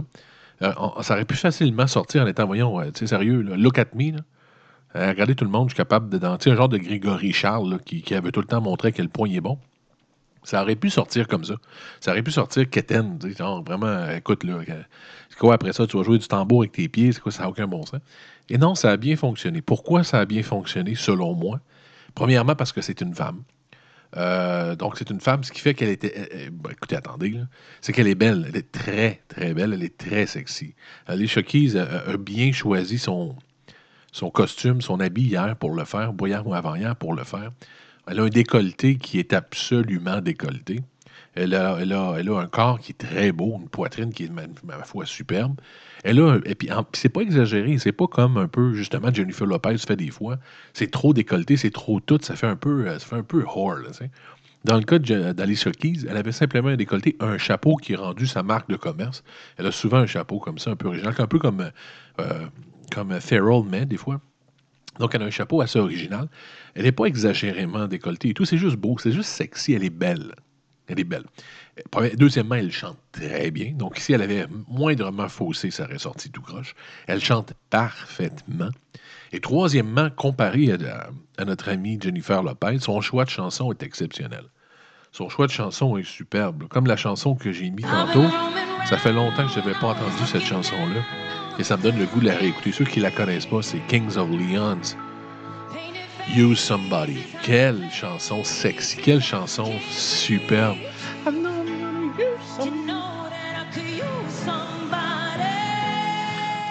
[0.61, 4.13] Euh, ça aurait pu facilement sortir en étant, voyons, tu sais, sérieux, look at me.
[4.13, 4.21] Là.
[4.95, 6.51] Euh, regardez tout le monde, je suis capable de danser.
[6.51, 9.41] Un genre de Grégory Charles qui, avait tout le temps montré quel point il est
[9.41, 9.57] bon.
[10.45, 11.55] Ça aurait pu sortir comme ça.
[11.99, 13.19] Ça aurait pu sortir Keten.
[13.37, 14.59] Genre, vraiment, écoute, là,
[15.29, 17.43] c'est quoi après ça, tu vas jouer du tambour avec tes pieds, c'est quoi, ça
[17.43, 17.99] n'a aucun bon sens.
[18.49, 19.61] Et non, ça a bien fonctionné.
[19.61, 21.59] Pourquoi ça a bien fonctionné, selon moi?
[22.13, 23.41] Premièrement, parce que c'est une femme.
[24.17, 26.49] Euh, donc, c'est une femme, ce qui fait qu'elle était.
[26.51, 27.39] Ben, écoutez, attendez,
[27.81, 28.45] c'est qu'elle est belle.
[28.47, 29.73] Elle est très, très belle.
[29.73, 30.75] Elle est très sexy.
[31.07, 33.35] Alicia Keys a, bien choisi son,
[34.11, 37.51] son costume, son habit hier pour le faire, hier ou avant-hier pour le faire.
[38.07, 40.81] Elle a un décolleté qui est absolument décolleté.
[41.33, 44.83] Elle a, elle, un corps qui est très beau, une poitrine qui est, ma, ma
[44.83, 45.59] foi, superbe.
[46.05, 49.77] Elle a, et puis, c'est pas exagéré, c'est pas comme un peu, justement, Jennifer Lopez
[49.79, 50.37] fait des fois.
[50.73, 53.79] C'est trop décolleté, c'est trop tout, ça fait un peu, ça fait un peu whore,
[54.63, 58.27] Dans le cas d'Alicia Keys, elle avait simplement un décolleté, un chapeau qui est rendu
[58.27, 59.23] sa marque de commerce.
[59.57, 61.69] Elle a souvent un chapeau comme ça, un peu original, un peu comme,
[62.21, 62.45] euh,
[62.93, 64.21] comme Farrell met des fois.
[64.99, 66.27] Donc, elle a un chapeau assez original.
[66.73, 68.45] Elle n'est pas exagérément décolletée et tout.
[68.45, 69.73] C'est juste beau, c'est juste sexy.
[69.73, 70.33] Elle est belle.
[70.87, 71.25] Elle est belle.
[72.15, 73.73] Deuxièmement, elle chante très bien.
[73.73, 76.75] Donc, si elle avait moindrement faussé, ça aurait sorti tout croche.
[77.07, 78.69] Elle chante parfaitement.
[79.31, 84.45] Et troisièmement, comparé à, notre amie Jennifer Lopez, son choix de chanson est exceptionnel.
[85.11, 86.67] Son choix de chanson est superbe.
[86.67, 88.25] Comme la chanson que j'ai mis tantôt,
[88.85, 91.44] ça fait longtemps que je n'avais pas entendu cette chanson-là.
[91.57, 92.71] Et ça me donne le goût de la réécouter.
[92.73, 94.97] Ceux qui la connaissent pas, c'est Kings of Leon's
[96.35, 97.19] Use Somebody.
[97.43, 100.77] Quelle chanson sexy, quelle chanson superbe.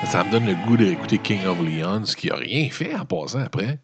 [0.05, 3.41] Ça me donne le goût d'écouter King of Leon's qui n'a rien fait en passant
[3.41, 3.81] après.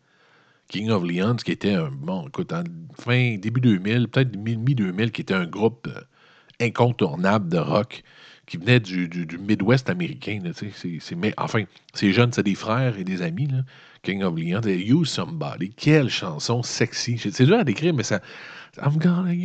[0.69, 2.63] King of Leon's qui était un, bon, écoute, en
[3.01, 5.89] fin, début 2000, peut-être mi-2000, qui était un groupe
[6.61, 8.03] incontournable de rock
[8.51, 9.09] qui venait du,
[9.39, 10.41] Midwest américain.
[11.17, 11.63] mais, enfin,
[11.95, 13.47] ces jeunes, c'est des frères et des amis.
[13.47, 13.59] Là.
[14.03, 15.71] King of Leon, You Somebody.
[15.71, 17.17] Quelle chanson sexy.
[17.17, 18.21] C'est dur à décrire, mais ça.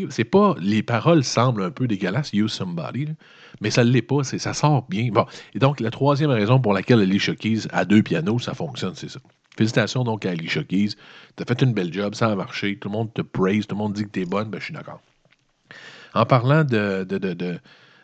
[0.09, 0.55] C'est pas.
[0.59, 3.09] Les paroles semblent un peu dégueulasses, You Somebody,
[3.61, 4.23] mais ça ne l'est pas.
[4.23, 5.09] Ça sort bien.
[5.11, 5.27] Bon.
[5.53, 9.09] Et donc, la troisième raison pour laquelle Alicia Keys a deux pianos, ça fonctionne, c'est
[9.09, 9.19] ça.
[9.55, 10.95] Félicitations donc à Alicia Keys.
[11.37, 12.79] Tu as fait une belle job, ça a marché.
[12.79, 14.49] Tout le monde te praise, tout le monde dit que tu es bonne.
[14.49, 14.99] Ben, je suis d'accord.
[16.15, 17.59] En parlant de de,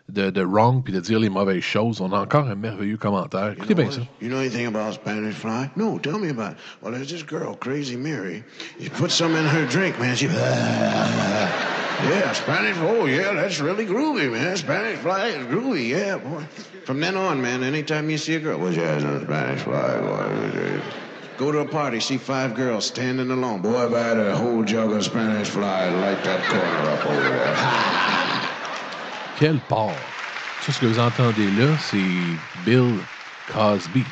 [0.09, 2.01] de wrong puis de dire les mauvaises choses.
[2.01, 3.53] On a encore un merveilleux commentaire.
[3.53, 4.01] Écoutez bien ça.
[4.21, 5.69] You know anything about Spanish fly?
[5.75, 6.57] No, tell me about it.
[6.81, 8.43] Well, there's this girl, Crazy Mary.
[8.79, 10.15] You put some in her drink, man.
[10.15, 10.27] She.
[12.01, 12.77] Yeah, Spanish.
[12.79, 14.57] Oh, yeah, that's really groovy, man.
[14.57, 16.43] Spanish fly is groovy, yeah, boy.
[16.83, 19.99] From then on, man, anytime you see a girl, what's your no Spanish fly?
[19.99, 20.81] Boy.
[21.37, 23.61] Go to a party, see five girls standing alone.
[23.61, 27.05] Boy, if I had a whole jug of Spanish fly, I'd light that corner up
[27.05, 28.17] over there.
[29.41, 29.95] Quel port!
[30.61, 31.97] Ça, ce que vous entendez là, c'est
[32.63, 32.93] Bill
[33.51, 34.03] Cosby.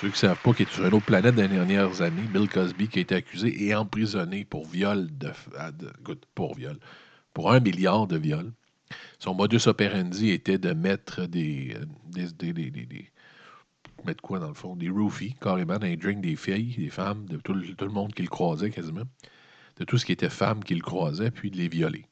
[0.00, 2.22] Ceux qui ne savent pas qu'il est sur une autre planète dans les dernières années,
[2.22, 5.30] Bill Cosby qui a été accusé et emprisonné pour viol de,
[6.34, 6.76] pour viol,
[7.32, 8.50] pour un milliard de viols.
[9.20, 11.76] Son modus operandi était de mettre des,
[14.04, 14.74] mettre quoi dans le fond?
[14.74, 18.22] Des roofies, carrément, dans les drinks des filles, des femmes, de tout, le monde qui
[18.22, 19.04] le croisait quasiment,
[19.76, 22.06] de tout ce qui était femme qui le croisait, puis de les violer.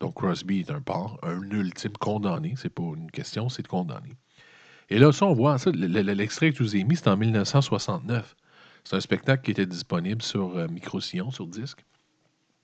[0.00, 2.54] Donc Crosby est un part, un ultime condamné.
[2.56, 4.16] C'est pas une question, c'est de condamner.
[4.90, 5.70] Et là, ça, on voit ça.
[5.70, 8.36] L'extrait que je vous ai mis, c'est en 1969.
[8.84, 11.84] C'est un spectacle qui était disponible sur euh, Microsillon, sur disque.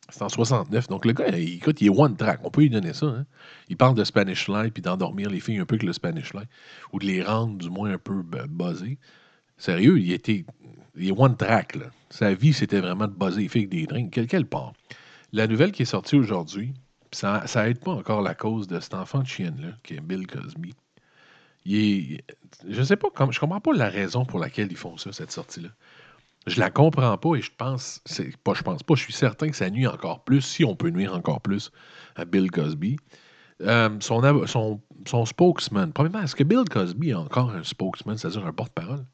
[0.08, 0.88] C'est en 69.
[0.88, 2.40] Donc, le gars, écoute, il est one track.
[2.44, 3.06] On peut lui donner ça.
[3.06, 3.26] Hein.
[3.68, 6.48] Il parle de Spanish Life puis d'endormir les filles un peu que le Spanish Life.
[6.92, 8.98] Ou de les rendre, du moins, un peu buzzées.
[9.56, 10.44] Sérieux, il était.
[10.96, 11.86] Il est one track, là.
[12.10, 14.28] Sa vie, c'était vraiment de buzzer les filles avec des drinks.
[14.28, 14.72] Quel part.
[15.32, 16.72] La nouvelle qui est sortie aujourd'hui,
[17.14, 20.26] ça, ça aide pas encore la cause de cet enfant de chienne-là, qui est Bill
[20.26, 20.74] Cosby.
[21.64, 22.20] Il
[22.68, 25.70] je sais pas, je comprends pas la raison pour laquelle ils font ça, cette sortie-là.
[26.46, 29.48] Je la comprends pas et je pense, c'est pas, je pense pas, je suis certain
[29.48, 31.70] que ça nuit encore plus, si on peut nuire encore plus
[32.16, 32.96] à Bill Cosby.
[33.62, 39.06] Euh, son, spokesman, premièrement, est-ce que Bill Cosby a encore un spokesman, c'est-à-dire un porte-parole?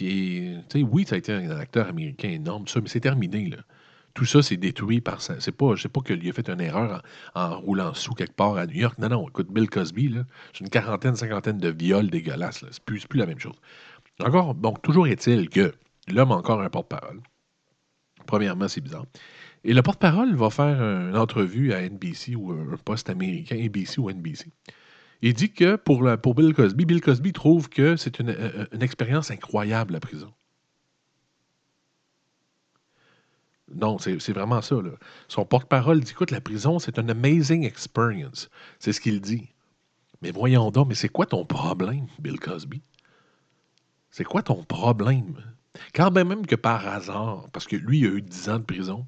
[0.00, 3.58] Est, oui, ça a été un acteur américain énorme, ça, mais c'est terminé, là
[4.18, 5.36] tout ça, c'est détruit par ça.
[5.38, 7.04] C'est pas, sais pas qu'il a fait une erreur
[7.36, 8.98] en, roulant sous quelque part à New York.
[8.98, 10.12] Non, non, écoute, Bill Cosby,
[10.52, 12.64] c'est une quarantaine, cinquantaine de viols dégueulasses.
[12.68, 13.54] C'est plus, plus la même chose.
[14.18, 15.72] Encore, bon, toujours est-il que
[16.08, 17.20] l'homme a encore un porte-parole.
[18.26, 19.06] Premièrement, c'est bizarre.
[19.62, 24.10] Et le porte-parole va faire une entrevue à NBC ou un poste américain, NBC ou
[24.10, 24.46] NBC.
[25.22, 28.36] Il dit que pour, pour Bill Cosby, Bill Cosby trouve que c'est une,
[28.72, 30.32] une expérience incroyable, la prison.
[33.74, 34.76] Non, c'est vraiment ça.
[35.28, 38.48] Son porte-parole dit écoute, la prison, c'est un amazing experience.
[38.78, 39.48] C'est ce qu'il dit.
[40.22, 42.82] Mais voyons donc, mais c'est quoi ton problème, Bill Cosby?
[44.10, 45.36] C'est quoi ton problème?
[45.94, 49.06] Quand même que par hasard, parce que lui, il a eu 10 ans de prison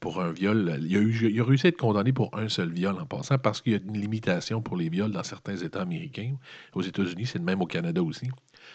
[0.00, 2.98] pour un viol, il a, eu, a réussi à être condamné pour un seul viol
[2.98, 6.34] en passant, parce qu'il y a une limitation pour les viols dans certains États américains.
[6.74, 8.28] Aux États-Unis, c'est le même au Canada aussi.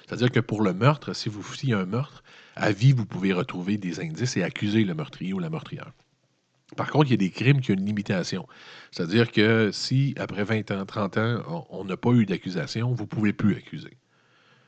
[0.05, 2.23] C'est-à-dire que pour le meurtre, si vous a un meurtre,
[2.55, 5.91] à vie, vous pouvez retrouver des indices et accuser le meurtrier ou la meurtrière.
[6.77, 8.47] Par contre, il y a des crimes qui ont une limitation.
[8.91, 13.07] C'est-à-dire que si, après 20 ans, 30 ans, on n'a pas eu d'accusation, vous ne
[13.07, 13.97] pouvez plus accuser.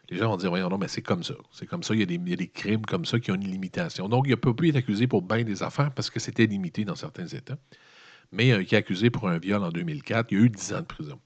[0.10, 1.34] Les gens vont dire, voyons, non, mais c'est comme ça.
[1.52, 4.08] C'est comme ça, il y, a des, crimes comme ça qui ont une limitation.
[4.08, 6.86] Donc, il ne peut plus être accusé pour bien des affaires parce que c'était limité
[6.86, 7.58] dans certains États.
[8.32, 10.73] Mais euh, qui est accusé pour un viol en 2004, il y a eu 10
[10.73, 11.19] ans de prison.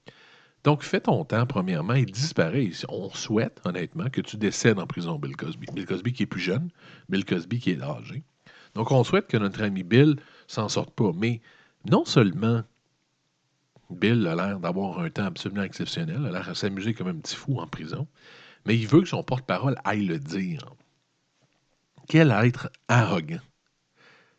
[0.64, 2.70] Donc, fais ton temps, premièrement, et disparaît.
[2.88, 5.66] On souhaite, honnêtement, que tu décèdes en prison, Bill Cosby.
[5.72, 6.68] Bill Cosby qui est plus jeune,
[7.08, 8.22] Bill Cosby qui est âgé.
[8.74, 11.10] Donc, on souhaite que notre ami Bill s'en sorte pas.
[11.14, 11.40] Mais
[11.90, 12.62] non seulement
[13.92, 17.36] Bill a l'air d'avoir un temps absolument exceptionnel, a l'air de s'amuser comme un petit
[17.36, 18.06] fou en prison,
[18.66, 20.64] mais il veut que son porte-parole aille le dire.
[22.08, 23.40] Quel être arrogant.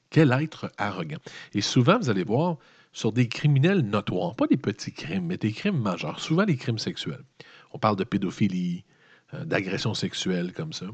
[0.09, 1.17] Quel être arrogant.
[1.53, 2.57] Et souvent, vous allez voir,
[2.93, 6.79] sur des criminels notoires, pas des petits crimes, mais des crimes majeurs, souvent des crimes
[6.79, 7.25] sexuels.
[7.71, 8.85] On parle de pédophilie,
[9.33, 10.85] euh, d'agression sexuelle comme ça.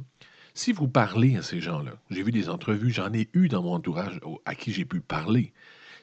[0.53, 3.73] Si vous parlez à ces gens-là, j'ai vu des entrevues, j'en ai eu dans mon
[3.73, 5.53] entourage à qui j'ai pu parler.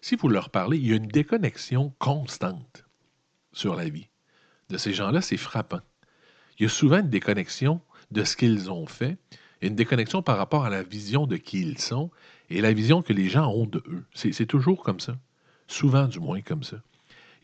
[0.02, 2.84] Si vous leur parlez, il y a une déconnexion constante
[3.52, 4.08] sur la vie.
[4.68, 5.80] De ces gens-là, c'est frappant.
[6.58, 7.80] Il y a souvent une déconnexion
[8.10, 9.16] de ce qu'ils ont fait,
[9.62, 12.10] une déconnexion par rapport à la vision de qui ils sont
[12.50, 14.04] et la vision que les gens ont de eux.
[14.14, 15.16] C'est toujours comme ça.
[15.68, 16.76] Souvent, du moins, comme ça.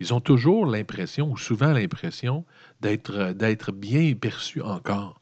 [0.00, 2.44] Ils ont toujours l'impression, ou souvent l'impression,
[2.80, 5.20] d'être bien perçus encore.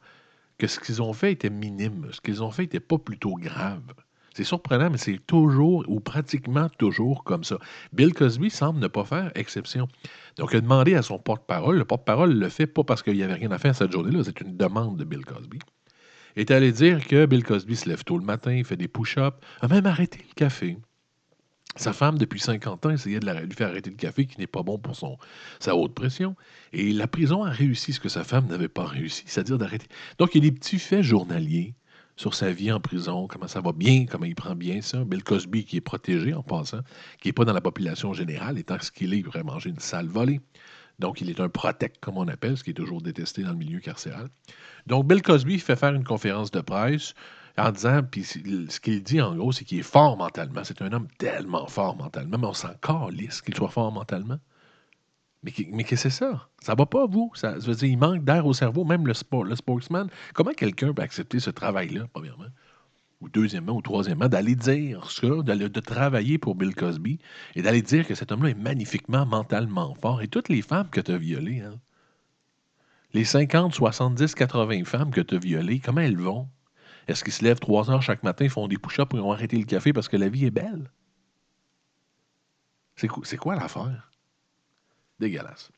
[0.57, 2.07] Que ce qu'ils ont fait était minime.
[2.11, 3.81] Ce qu'ils ont fait n'était pas plutôt grave.
[4.33, 7.57] C'est surprenant, mais c'est toujours ou pratiquement toujours comme ça.
[7.91, 9.87] Bill Cosby semble ne pas faire exception.
[10.37, 11.77] Donc, il a demandé à son porte-parole.
[11.77, 14.23] Le porte-parole le fait pas parce qu'il n'y avait rien à faire cette journée-là.
[14.23, 15.59] C'est une demande de Bill Cosby.
[16.37, 19.35] Il est allé dire que Bill Cosby se lève tôt le matin, fait des push-ups,
[19.59, 20.77] a même arrêté le café.
[21.77, 24.61] Sa femme, depuis 50 ans, essayait de lui faire arrêter le café, qui n'est pas
[24.61, 24.95] bon pour
[25.59, 26.35] sa haute pression.
[26.73, 29.87] Et la prison a réussi ce que sa femme n'avait pas réussi, c'est-à-dire d'arrêter.
[30.17, 31.73] Donc, il y a des petits faits journaliers
[32.17, 35.03] sur sa vie en prison, comment ça va bien, comment il prend bien ça.
[35.05, 36.81] Bill Cosby, qui est protégé en passant,
[37.19, 39.79] qui n'est pas dans la population générale, étant ce qu'il est, il pourrait manger une
[39.79, 40.41] sale volée.
[40.99, 43.57] Donc, il est un protect, comme on appelle, ce qui est toujours détesté dans le
[43.57, 44.27] milieu carcéral.
[44.85, 47.15] Donc, Bill Cosby fait faire une conférence de presse
[47.57, 50.63] en disant, puis ce qu'il dit en gros, c'est qu'il est fort mentalement.
[50.63, 54.39] C'est un homme tellement fort mentalement, mais on s'en calisse qu'il soit fort mentalement.
[55.43, 56.47] Mais, mais que c'est ça?
[56.61, 57.31] Ça va pas, vous?
[57.33, 60.07] Ça, veut dire, il manque d'air au cerveau, même le, sport, le sportsman.
[60.33, 62.45] Comment quelqu'un peut accepter ce travail-là, premièrement?
[63.21, 67.19] Ou deuxièmement, ou troisièmement, d'aller dire ça, de, de travailler pour Bill Cosby
[67.55, 70.21] et d'aller dire que cet homme-là est magnifiquement mentalement fort.
[70.21, 71.79] Et toutes les femmes que tu as violées, hein?
[73.13, 76.47] les 50, 70, 80 femmes que tu as violées, comment elles vont?
[77.07, 79.65] Est-ce qu'ils se lèvent trois heures chaque matin, font des push-ups et ont arrêté le
[79.65, 80.91] café parce que la vie est belle?
[82.95, 84.11] C'est quoi l'affaire?
[85.19, 85.71] Dégueulasse.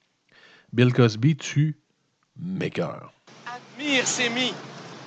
[0.73, 1.77] Bill Cosby tue
[2.73, 3.13] cœurs.
[3.45, 4.53] Admire, Sémi.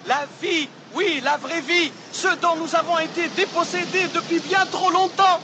[0.07, 4.91] La vie, oui, la vraie vie, ce dont nous avons été dépossédés depuis bien trop
[4.91, 5.41] longtemps.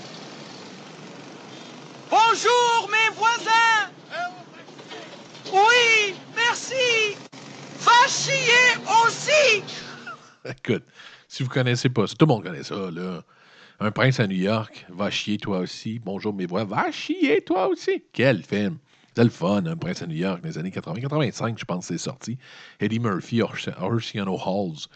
[2.08, 3.90] Bonjour, mes voisins.
[5.52, 7.16] Oui, merci.
[7.80, 9.64] Va chier aussi.
[10.66, 10.84] Écoute,
[11.28, 13.22] si vous connaissez pas ça, tout le monde connaît ça, là.
[13.80, 15.98] Un prince à New York, va chier toi aussi.
[15.98, 18.04] Bonjour mes voix, va chier toi aussi.
[18.12, 18.78] Quel film!
[19.14, 21.98] C'est le fun, Un prince à New York, dans les années 80-85, je pense c'est
[21.98, 22.38] sorti.
[22.80, 24.86] Eddie Murphy, Arciano Halls.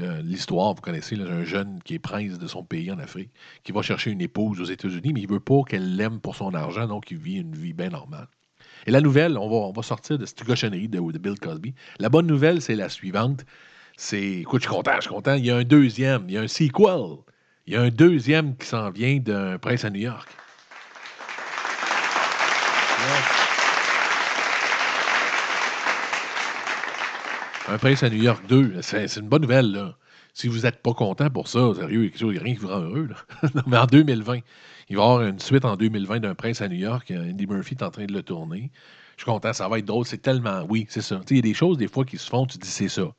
[0.00, 3.30] Euh, l'histoire, vous connaissez, un jeune qui est prince de son pays en Afrique,
[3.62, 6.54] qui va chercher une épouse aux États-Unis, mais il veut pas qu'elle l'aime pour son
[6.54, 8.28] argent, donc il vit une vie bien normale.
[8.86, 11.74] Et la nouvelle, on va, sortir de cette cochonnerie de Bill Cosby.
[11.98, 13.44] La bonne nouvelle, c'est la suivante.
[14.02, 15.34] C'est, écoute, je suis content, je suis content.
[15.34, 17.18] Il y a un deuxième, il y a un sequel.
[17.66, 20.26] Il y a un deuxième qui s'en vient d'un prince à New York.
[27.68, 29.94] Un prince à New York 2, c'est une bonne nouvelle, là.
[30.32, 32.80] Si vous n'êtes pas content pour ça, sérieux, il n'y a rien qui vous rend
[32.80, 33.10] heureux.
[33.54, 34.38] non, mais en 2020,
[34.88, 37.12] il va y avoir une suite en 2020 d'un prince à New York.
[37.14, 38.70] Andy Murphy est en train de le tourner.
[39.18, 40.06] Je suis content, ça va être drôle.
[40.06, 40.64] C'est tellement.
[40.70, 41.20] Oui, c'est ça.
[41.28, 43.12] Il y a des choses, des fois, qui se font, tu dis c'est ça.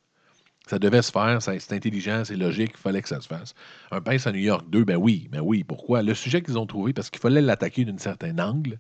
[0.72, 3.54] Ça devait se faire, c'est intelligent, c'est logique, il fallait que ça se fasse.
[3.92, 5.66] Un prince à New York 2, ben oui, ben oui.
[5.66, 6.02] Pourquoi?
[6.02, 8.80] Le sujet qu'ils ont trouvé, parce qu'il fallait l'attaquer d'un certain angle.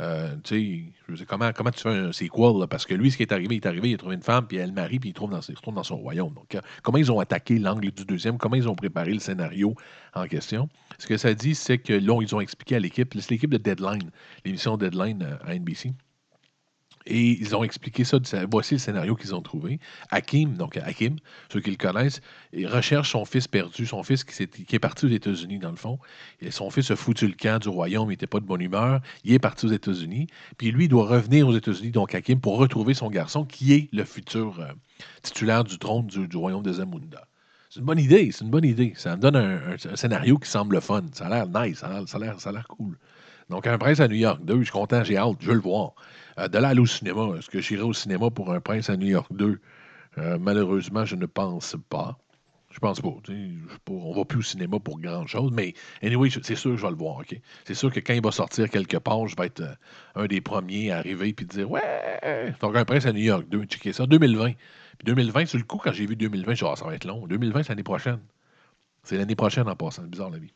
[0.00, 2.58] Euh, tu sais, comment, comment tu fais un sequel?
[2.58, 2.66] Là?
[2.66, 4.48] Parce que lui, ce qui est arrivé, il est arrivé, il a trouvé une femme,
[4.48, 6.34] puis elle marie, puis il, trouve dans, dans son royaume.
[6.34, 8.36] Donc, euh, comment ils ont attaqué l'angle du deuxième?
[8.36, 9.76] Comment ils ont préparé le scénario
[10.12, 10.68] en question?
[10.98, 13.58] Ce que ça dit, c'est que là, ils ont expliqué à l'équipe, c'est l'équipe de
[13.58, 14.10] Deadline,
[14.44, 15.92] l'émission Deadline euh, à NBC.
[17.06, 18.18] Et ils ont expliqué ça.
[18.50, 19.78] Voici le scénario qu'ils ont trouvé.
[20.10, 21.16] Hakim, donc Hakim,
[21.52, 22.20] ceux qui le connaissent,
[22.52, 25.98] il recherche son fils perdu, son fils qui, est, parti aux États-Unis, dans le fond.
[26.50, 29.00] Son fils a foutu le camp du royaume, il n'était pas de bonne humeur.
[29.24, 30.26] Il est parti aux États-Unis.
[30.58, 33.88] Puis lui, il doit revenir aux États-Unis, donc Hakim, pour retrouver son garçon, qui est
[33.92, 34.72] le futur euh,
[35.22, 37.26] titulaire du trône du, royaume de Zamunda.
[37.70, 38.94] C'est une bonne idée, c'est une bonne idée.
[38.96, 41.02] Ça donne un, scénario qui semble fun.
[41.12, 42.98] Ça a l'air nice, ça a l'air, cool.
[43.48, 45.94] Donc, un prince à New York 2, je suis content, j'ai hâte, je le voir.
[46.38, 49.06] Euh, de là au cinéma, est-ce que j'irai au cinéma pour un prince à New
[49.06, 49.58] York 2?
[50.18, 52.18] Euh, malheureusement, je ne pense pas.
[52.70, 53.08] Je pense pas.
[53.88, 55.50] On va plus au cinéma pour grand chose.
[55.50, 55.72] Mais
[56.02, 57.22] anyway, c'est sûr que je vais le voir.
[57.64, 59.74] C'est sûr que quand il va sortir quelque part, je vais être euh,
[60.14, 62.52] un des premiers à arriver et dire Ouais!
[62.60, 64.06] Donc, un prince à New York 2, checker ça.
[64.06, 64.52] 2020.
[64.98, 67.06] Puis 2020, sur le coup, quand j'ai vu 2020, je dit, ah, ça va être
[67.06, 67.26] long.
[67.26, 68.20] 2020, c'est l'année prochaine.
[69.04, 70.02] C'est l'année prochaine en passant.
[70.02, 70.52] Bizarre la vie.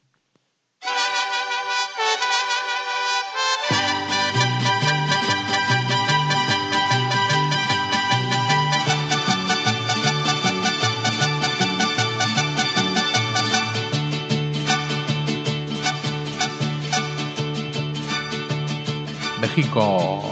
[19.54, 20.22] Rico.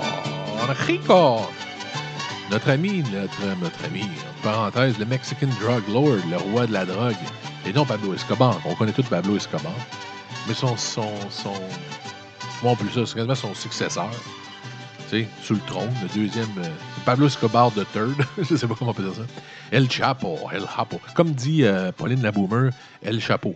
[0.87, 1.41] Rico.
[2.51, 6.85] Notre ami, notre, notre ami, en parenthèse, le Mexican Drug Lord, le roi de la
[6.87, 7.17] drogue,
[7.67, 8.59] et non Pablo Escobar.
[8.65, 9.73] On connaît tous Pablo Escobar.
[10.47, 10.77] Mais son.
[10.77, 11.53] son, son
[12.63, 14.11] bon, plus ça, c'est quasiment son successeur.
[15.11, 16.49] Tu sais, sous le trône, le deuxième.
[16.59, 16.69] euh,
[17.05, 18.15] Pablo Escobar de third.
[18.39, 19.23] Je sais pas comment on peut dire ça.
[19.71, 21.01] El Chapo, El Chapo.
[21.15, 22.71] Comme dit euh, Pauline la Boomer,
[23.03, 23.55] El Chapeau.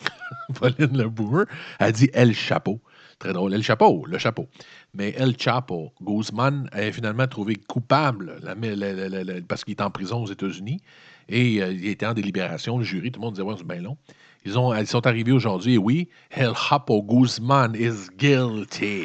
[0.54, 1.46] Pauline la Boomer,
[1.78, 2.80] a dit El Chapeau.
[3.18, 3.52] Très drôle.
[3.52, 4.48] El Chapeau, le chapeau.
[4.94, 8.40] Mais El Chapo, Guzman est finalement trouvé coupable
[9.48, 10.80] parce qu'il est en prison aux États-Unis
[11.28, 12.78] et euh, il était en délibération.
[12.78, 13.96] Le jury, tout le monde disait, ouais, c'est bien long.
[14.44, 19.04] Ils, ont, ils sont arrivés aujourd'hui et oui, El Chapo Guzman is guilty.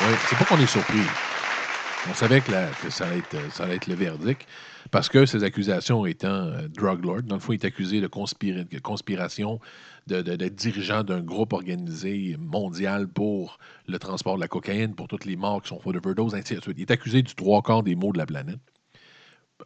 [0.00, 0.98] Oui, c'est pas qu'on est surpris.
[2.10, 2.52] On savait que,
[2.90, 4.46] ça allait être le verdict
[4.90, 8.06] parce que ces accusations étant euh, drug lord, dans le fond, il est accusé de,
[8.06, 9.60] de conspiration,
[10.06, 15.36] d'être dirigeant d'un groupe organisé mondial pour le transport de la cocaïne, pour toutes les
[15.36, 16.76] morts qui sont faits d'overdose, ainsi de suite.
[16.78, 18.60] Il est accusé du trois quarts des maux de la planète.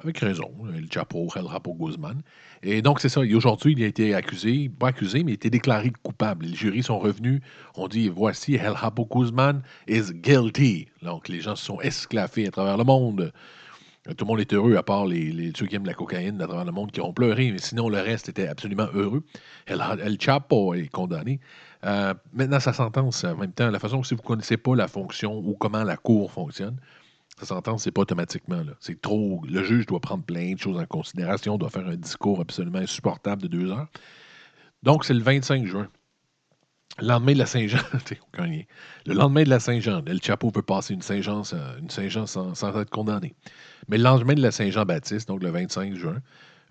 [0.01, 2.21] Avec raison, El Chapo, El Rapo Guzman.
[2.63, 3.21] Et donc, c'est ça.
[3.21, 6.45] Aujourd'hui, il a été accusé, pas accusé, mais il a été déclaré coupable.
[6.45, 7.41] Les jurys sont revenus,
[7.75, 10.89] on dit voici El Rapo Guzman is guilty.
[11.03, 13.33] Donc, les gens se sont esclaffés à travers le monde.
[14.05, 16.47] Tout le monde est heureux, à part les, les- ceux qui aiment la cocaïne à
[16.47, 19.23] travers le monde qui ont pleuré, mais sinon, le reste était absolument heureux.
[19.67, 21.41] El, El Chapo est condamné.
[21.85, 24.89] Euh, maintenant, sa sentence, en même temps, la façon si vous ne connaissez pas la
[24.89, 26.77] fonction ou comment la Cour fonctionne,
[27.39, 28.63] sa sentence, c'est pas automatiquement.
[28.81, 29.43] C'est trop.
[29.49, 33.43] Le juge doit prendre plein de choses en considération, doit faire un discours absolument insupportable
[33.43, 33.89] de deux heures.
[34.83, 35.89] Donc, c'est le 25 juin.
[37.01, 37.79] Le lendemain de la Saint-Jean.
[39.07, 43.35] Le lendemain de la Saint-Jean, El Chapeau peut passer une Saint-Jean Saint-Jean sans, être condamné.
[43.89, 46.21] Mais le lendemain de la Saint-Jean-Baptiste, donc le 25 juin,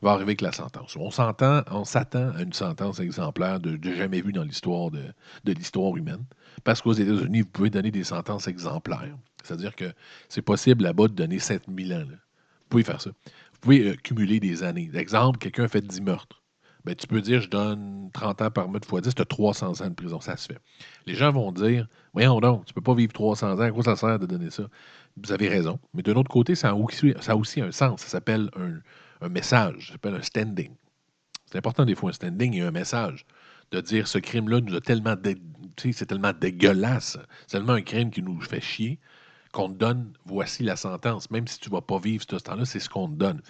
[0.01, 0.95] va arriver avec la sentence.
[0.95, 5.13] On s'entend, on s'attend à une sentence exemplaire de, jamais vue dans l'histoire de,
[5.45, 6.25] l'histoire humaine.
[6.63, 9.15] Parce qu'aux États-Unis, vous pouvez donner des sentences exemplaires.
[9.43, 9.91] C'est-à-dire que
[10.29, 12.03] c'est possible là-bas de donner 7000 ans.
[12.05, 13.11] Vous pouvez faire ça.
[13.11, 14.91] Vous pouvez euh, cumuler des années.
[14.93, 16.43] Exemple, quelqu'un a fait 10 meurtres.
[16.87, 19.81] Ben, tu peux dire, je donne 30 ans par meurtre fois 10, tu as 300
[19.81, 20.21] ans de prison.
[20.21, 20.59] Ça se fait.
[21.05, 23.97] Les gens vont dire, voyons donc, tu peux pas vivre 300 ans, à quoi ça
[23.97, 24.63] sert de donner ça?
[25.17, 25.79] Vous avez raison.
[25.93, 27.11] Mais d'un autre côté, ça a aussi,
[27.59, 27.99] un sens.
[27.99, 28.49] Ça s'appelle
[29.21, 29.87] un, message.
[29.87, 30.71] Ça s'appelle un standing.
[31.45, 33.25] C'est important des fois, un standing et un message.
[33.71, 35.15] De dire, ce crime-là nous a tellement...
[35.77, 37.17] C'est tellement dégueulasse.
[37.47, 38.97] C'est tellement un crime qui nous fait chier
[39.51, 41.31] qu'on te donne, voici la sentence.
[41.31, 43.41] Même si tu ne vas pas vivre ce temps-là, c'est ce qu'on te donne.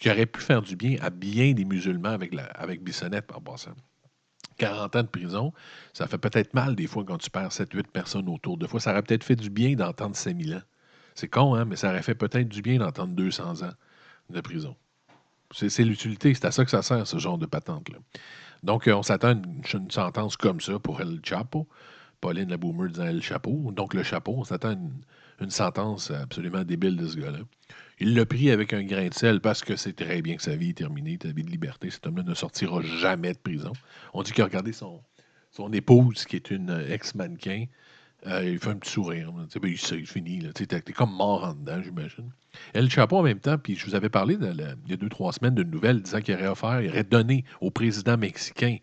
[0.00, 3.40] Qui aurait pu faire du bien à bien des musulmans avec, la, avec Bissonnette, en
[3.40, 3.74] passant.
[4.58, 5.52] 40 ans de prison,
[5.92, 8.80] ça fait peut-être mal des fois quand tu perds 7-8 personnes autour de fois.
[8.80, 10.62] Ça aurait peut-être fait du bien d'entendre 5000 ans.
[11.14, 13.72] C'est con, hein, mais ça aurait fait peut-être du bien d'entendre 200 ans
[14.30, 14.76] de prison.
[15.52, 17.98] C'est l'utilité, c'est à ça que ça sert, ce genre de patente-là.
[18.62, 21.68] Donc, euh, on s'attend à une, une sentence comme ça pour El Chapo.
[22.20, 23.70] Pauline la Boomer disant El Chapeau.
[23.72, 24.92] Donc, le chapeau, on s'attend à une,
[25.40, 27.38] une sentence absolument débile de ce gars-là.
[27.98, 30.56] Il l'a pris avec un grain de sel parce que c'est très bien que sa
[30.56, 31.90] vie est terminée, sa vie de liberté.
[31.90, 33.72] Cet homme-là ne sortira jamais de prison.
[34.12, 35.00] On dit qu'il a regardé son,
[35.50, 37.64] son épouse, qui est une ex-mannequin.
[38.26, 39.32] Euh, il fait un petit sourire.
[39.32, 40.42] ben, il il finit.
[40.52, 42.30] T'es comme mort en dedans, j'imagine.
[42.74, 45.32] El Chapeau, en même temps, puis je vous avais parlé il y a deux, trois
[45.32, 48.78] semaines d'une nouvelle disant qu'il aurait offert, il aurait donné au président mexicain,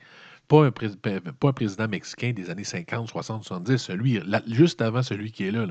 [0.48, 5.52] pas un, président mexicain des années 50, 60, 70, celui, juste avant celui qui est
[5.52, 5.68] là,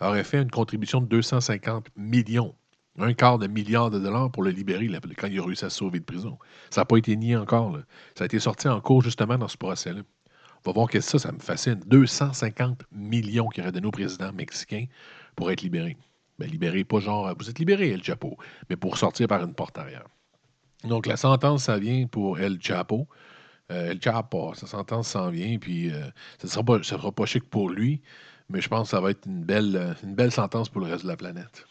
[0.00, 2.54] aurait fait une contribution de 250 millions,
[2.98, 5.78] un quart de milliard de dollars pour le libérer quand il a réussi à se
[5.78, 6.38] sauver de prison.
[6.70, 7.78] Ça n'a pas été nié encore.
[8.16, 10.00] Ça a été sorti en cours justement dans ce procès-là.
[10.64, 11.80] On va voir que ça, ça me fascine.
[11.86, 14.86] 250 millions qu'il aurait donné au président mexicain
[15.36, 15.96] pour être libéré.
[16.38, 18.36] Ben, libéré, pas genre, vous êtes libéré, El Chapo,
[18.68, 20.04] mais pour sortir par une porte arrière.
[20.84, 23.08] Donc, la sentence, ça vient pour El Chapo.
[23.72, 26.04] Euh, El Chapo, sa sentence s'en vient, puis euh,
[26.38, 28.00] ça ne sera, pas- sera pas chic pour lui,
[28.48, 30.88] mais je pense que ça va être une belle, euh, une belle sentence pour le
[30.88, 31.66] reste de la planète.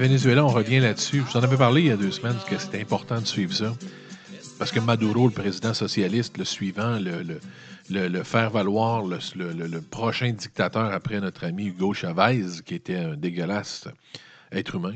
[0.00, 1.18] Venezuela, on revient là-dessus.
[1.20, 3.74] Vous en avais parlé il y a deux semaines que c'était important de suivre ça.
[4.58, 10.90] Parce que Maduro, le président socialiste, le suivant, le, faire valoir, le- le prochain dictateur
[10.92, 13.88] après notre ami Hugo Chavez, qui était un dégueulasse
[14.52, 14.94] être humain,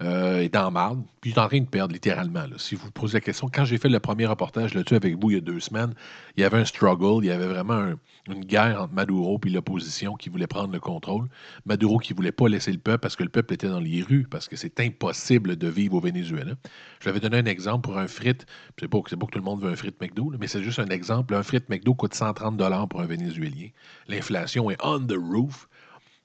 [0.00, 2.44] euh, est en marde, puis il est en train de perdre littéralement.
[2.56, 5.34] Si vous posez la question, quand j'ai fait le premier reportage là-dessus avec vous il
[5.34, 5.92] y a deux semaines,
[6.36, 9.50] il y avait un struggle, il y avait vraiment un- une guerre entre Maduro et
[9.50, 11.28] l'opposition qui voulait prendre le contrôle.
[11.66, 14.26] Maduro qui voulait pas laisser le peuple parce que le peuple était dans les rues,
[14.30, 16.52] parce que c'est impossible de vivre au Venezuela.
[17.00, 18.46] Je vais donner un exemple pour un frite.
[18.78, 20.88] C'est pas, pas que tout le monde veut un frite McDo, mais c'est juste un
[20.88, 21.34] exemple.
[21.34, 23.68] Un frite McDo coûte 130 pour un Vénézuélien.
[24.06, 25.68] L'inflation est on the roof.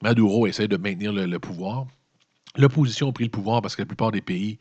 [0.02, 1.86] Maduro essaie de maintenir le pouvoir.
[2.56, 4.58] L'opposition a pris le pouvoir parce que la plupart des pays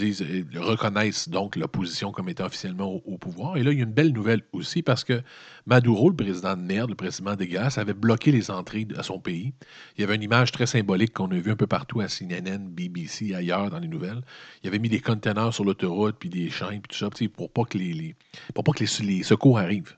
[0.00, 3.58] euh, reconnaissent donc l'opposition comme étant officiellement au, pouvoir.
[3.58, 5.20] Et là, il y a une belle nouvelle aussi parce que
[5.66, 9.52] Maduro, le président de merde, le président dégueulasse, avait bloqué les entrées à son pays.
[9.96, 12.70] Il y avait une image très symbolique qu'on a vue un peu partout à CNN,
[12.70, 14.22] BBC, ailleurs dans les nouvelles.
[14.62, 17.64] Il avait mis des conteneurs sur l'autoroute, puis des chaînes, puis tout ça, pour pas
[17.64, 18.14] que les,
[18.54, 19.96] pas que les secours arrivent.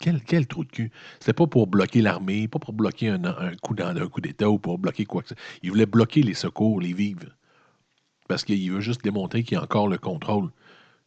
[0.00, 0.90] Quel, quel trou de cul.
[1.20, 3.74] C'était pas pour bloquer l'armée, pas pour bloquer un, un coup
[4.20, 5.42] d'État ou pour bloquer quoi que ce soit.
[5.62, 7.36] Il voulait bloquer les secours, les vivres.
[8.26, 10.50] Parce qu'il veut juste démontrer qu'il a encore le contrôle.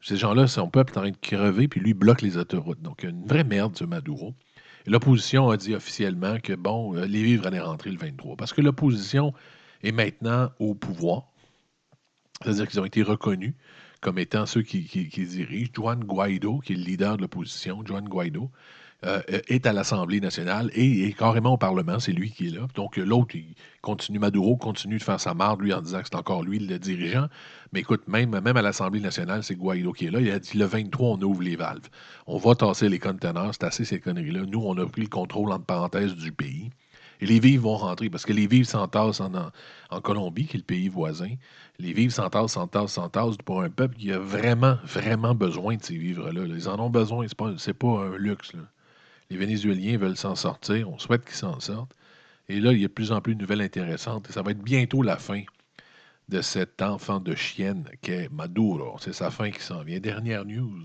[0.02, 2.82] Ces gens-là, son peuple est en train de crever, puis lui bloque les autoroutes.
[2.82, 4.36] Donc, une vraie merde, ce Maduro.
[4.86, 8.36] L'opposition a dit officiellement que, bon, euh, les vivres allaient rentrer le 23.
[8.36, 9.34] Parce que l'opposition
[9.82, 11.24] est maintenant au pouvoir.
[12.42, 13.54] C'est-à-dire qu'ils ont été reconnus
[14.02, 15.72] comme étant ceux qui, qui- qui dirigent.
[15.74, 18.52] Juan Guaido, qui est le leader de l'opposition, Juan Guaido,
[19.06, 22.00] euh, euh, est à l'Assemblée nationale et est carrément au Parlement.
[22.00, 22.68] C'est lui qui est là.
[22.76, 26.16] Donc, l'autre, il continue, Maduro continue de faire sa marde, lui, en disant que c'est
[26.16, 27.28] encore lui le dirigeant.
[27.74, 30.22] Mais écoute, même, même à l'Assemblée nationale, c'est Guaido qui est là.
[30.22, 31.90] Il a dit le 23, on ouvre les valves.
[32.28, 33.52] On va tasser les conteneurs.
[33.54, 34.44] C'est assez ces conneries-là.
[34.48, 36.70] Nous, on a pris le contrôle, entre parenthèses, du pays.
[37.20, 39.32] Et les vivres vont rentrer parce que les vivres s'entassent en,
[39.90, 41.30] en, Colombie, qui est le pays voisin.
[41.80, 45.98] Les vivres s'entassent, s'entassent, s'entassent pour un peuple qui a vraiment, vraiment besoin de ces
[45.98, 46.46] vivres-là.
[46.46, 46.56] là.
[46.56, 47.26] Ils en ont besoin.
[47.28, 48.54] C'est pas, c'est pas un luxe.
[48.54, 48.62] là.
[49.34, 50.92] Les Vénézuéliens veulent s'en sortir.
[50.92, 51.96] On souhaite qu'ils s'en sortent.
[52.50, 54.30] Et là, il y a de plus en plus de nouvelles intéressantes.
[54.30, 55.42] Et ça va être bientôt la fin
[56.30, 58.96] de cet enfant de chienne qu'est Maduro.
[59.00, 60.00] C'est sa fin qui s'en vient.
[60.00, 60.84] Dernière news.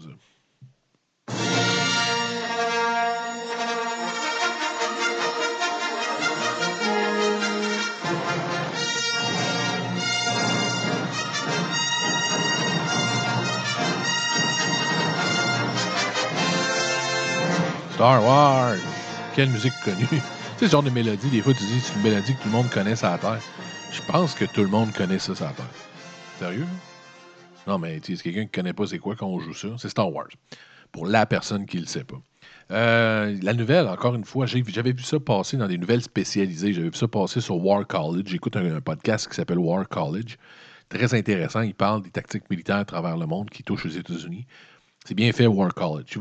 [17.98, 18.76] Star Wars.
[19.34, 20.06] Quelle musique connue.
[20.08, 20.16] tu
[20.56, 22.52] sais, ce genre de mélodie, des fois, tu dis, c'est une mélodie que tout le
[22.52, 23.40] monde connaît sur la Terre.
[23.90, 25.66] Je pense que tout le monde connaît ça sur la Terre.
[26.38, 26.66] Sérieux?
[27.66, 29.66] Non, mais tu sais, quelqu'un qui connaît pas c'est quoi quand on joue ça.
[29.78, 30.28] C'est Star Wars.
[30.92, 32.20] Pour la personne qui le sait pas.
[32.70, 36.72] Euh, la nouvelle, encore une fois, j'avais vu ça passer dans des nouvelles spécialisées.
[36.72, 38.28] J'avais vu ça passer sur War College.
[38.28, 40.36] J'écoute un, un podcast qui s'appelle War College.
[40.88, 41.62] Très intéressant.
[41.62, 44.46] Il parle des tactiques militaires à travers le monde qui touchent aux États-Unis.
[45.08, 46.18] C'est bien fait, War College.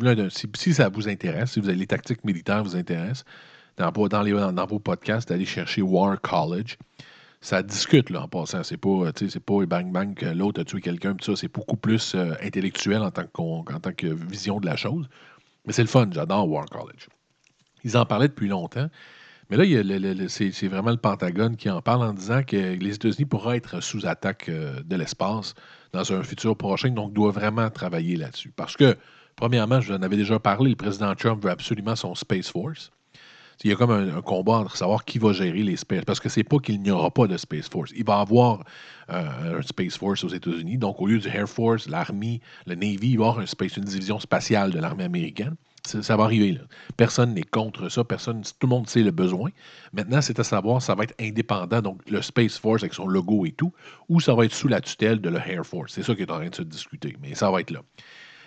[0.55, 3.25] Si, ça vous intéresse, si vous avez les tactiques militaires vous intéressent,
[3.75, 6.77] dans, vos- dans les- dans vos podcasts, allez chercher War College.
[7.41, 8.63] Ça discute, là, en passant.
[8.63, 9.11] C'est pas,
[9.45, 11.35] pas bang bang que l'autre a tué quelqu'un, ça.
[11.35, 15.09] C'est beaucoup plus euh, intellectuel en tant, que, en tant que vision de la chose.
[15.65, 17.09] Mais c'est le fun, j'adore War College.
[17.83, 18.89] Ils en parlaient depuis longtemps.
[19.49, 22.55] Mais là, il y a c'est vraiment le Pentagone qui en parle en disant que
[22.57, 25.53] les États-Unis pourraient être sous attaque euh, de l'espace
[25.93, 28.51] dans un futur prochain, donc doit vraiment travailler là-dessus.
[28.53, 28.97] Parce que,
[29.37, 32.91] premièrement, je vous en avais déjà parlé, le président Trump veut absolument son Space Force.
[33.63, 36.05] Il y a comme un, combat entre savoir qui va gérer les Space.
[36.05, 37.91] Parce que c'est pas qu'il n'y aura pas de Space Force.
[37.95, 38.63] Il va y avoir
[39.09, 40.77] euh, un Space Force aux États-Unis.
[40.77, 43.77] Donc, au lieu du Air Force, l'Army, le Navy, il va y avoir un space,
[43.77, 45.55] une division spatiale de l'armée américaine.
[45.85, 46.51] Ça, ça va arriver.
[46.51, 46.61] Là.
[46.97, 48.03] Personne n'est contre ça.
[48.03, 49.49] Personne, tout le monde sait le besoin.
[49.93, 53.45] Maintenant, c'est à savoir, ça va être indépendant, donc le Space Force avec son logo
[53.45, 53.73] et tout,
[54.09, 55.93] ou ça va être sous la tutelle de le Air Force.
[55.93, 57.15] C'est ça qui est en train de se discuter.
[57.21, 57.81] Mais ça va être là.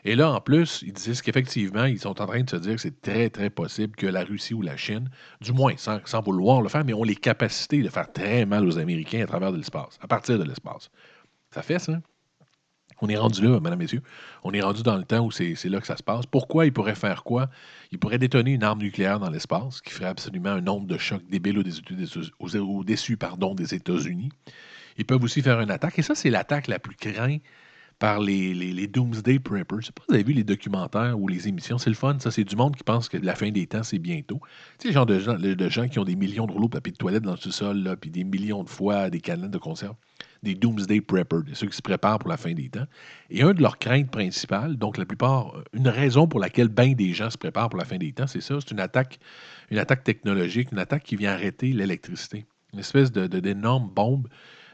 [0.04, 2.80] Et là, en plus, ils disent qu'effectivement, ils sont en train de se dire que
[2.80, 6.62] c'est très, très possible que la Russie ou la Chine, du moins sans, sans vouloir
[6.62, 9.58] le faire, mais ont les capacités de faire très mal aux Américains à travers de
[9.58, 10.90] l'espace, à partir de l'espace.
[11.50, 12.00] Ça fait ça.
[13.02, 14.02] On est rendu là, mesdames, messieurs.
[14.44, 16.26] On est rendu dans le temps où c'est là que ça se passe.
[16.26, 17.48] Pourquoi ils pourraient faire quoi?
[17.92, 21.24] Ils pourraient détonner une arme nucléaire dans l'espace qui ferait absolument un nombre de chocs
[21.30, 24.28] débile au-dessus des États-Unis.
[24.98, 25.98] Ils peuvent aussi faire une attaque.
[25.98, 27.40] Et ça, c'est l'attaque la plus crainte
[28.00, 29.82] par les, les, Doomsday Preppers.
[29.82, 31.76] Je sais pas si vous avez vu les documentaires ou les émissions.
[31.76, 32.30] C'est le fun, ça.
[32.30, 34.40] C'est du monde qui pense que la fin des temps, c'est bientôt.
[34.78, 36.92] Tu sais, genre de gens, de gens qui ont des millions de rouleaux de papier
[36.92, 39.94] de toilette dans le sous-sol, puis des millions de fois des canettes de conserve.
[40.42, 42.86] Des Doomsday Preppers, ceux qui se préparent pour la fin des temps.
[43.28, 47.12] Et un de leurs craintes principales, donc la plupart, une raison pour laquelle bien des
[47.12, 49.18] gens se préparent pour la fin des temps, c'est ça, c'est une attaque,
[49.70, 52.46] une attaque technologique, une attaque qui vient arrêter l'électricité.
[52.72, 54.26] Une espèce de, de- d'énorme bombe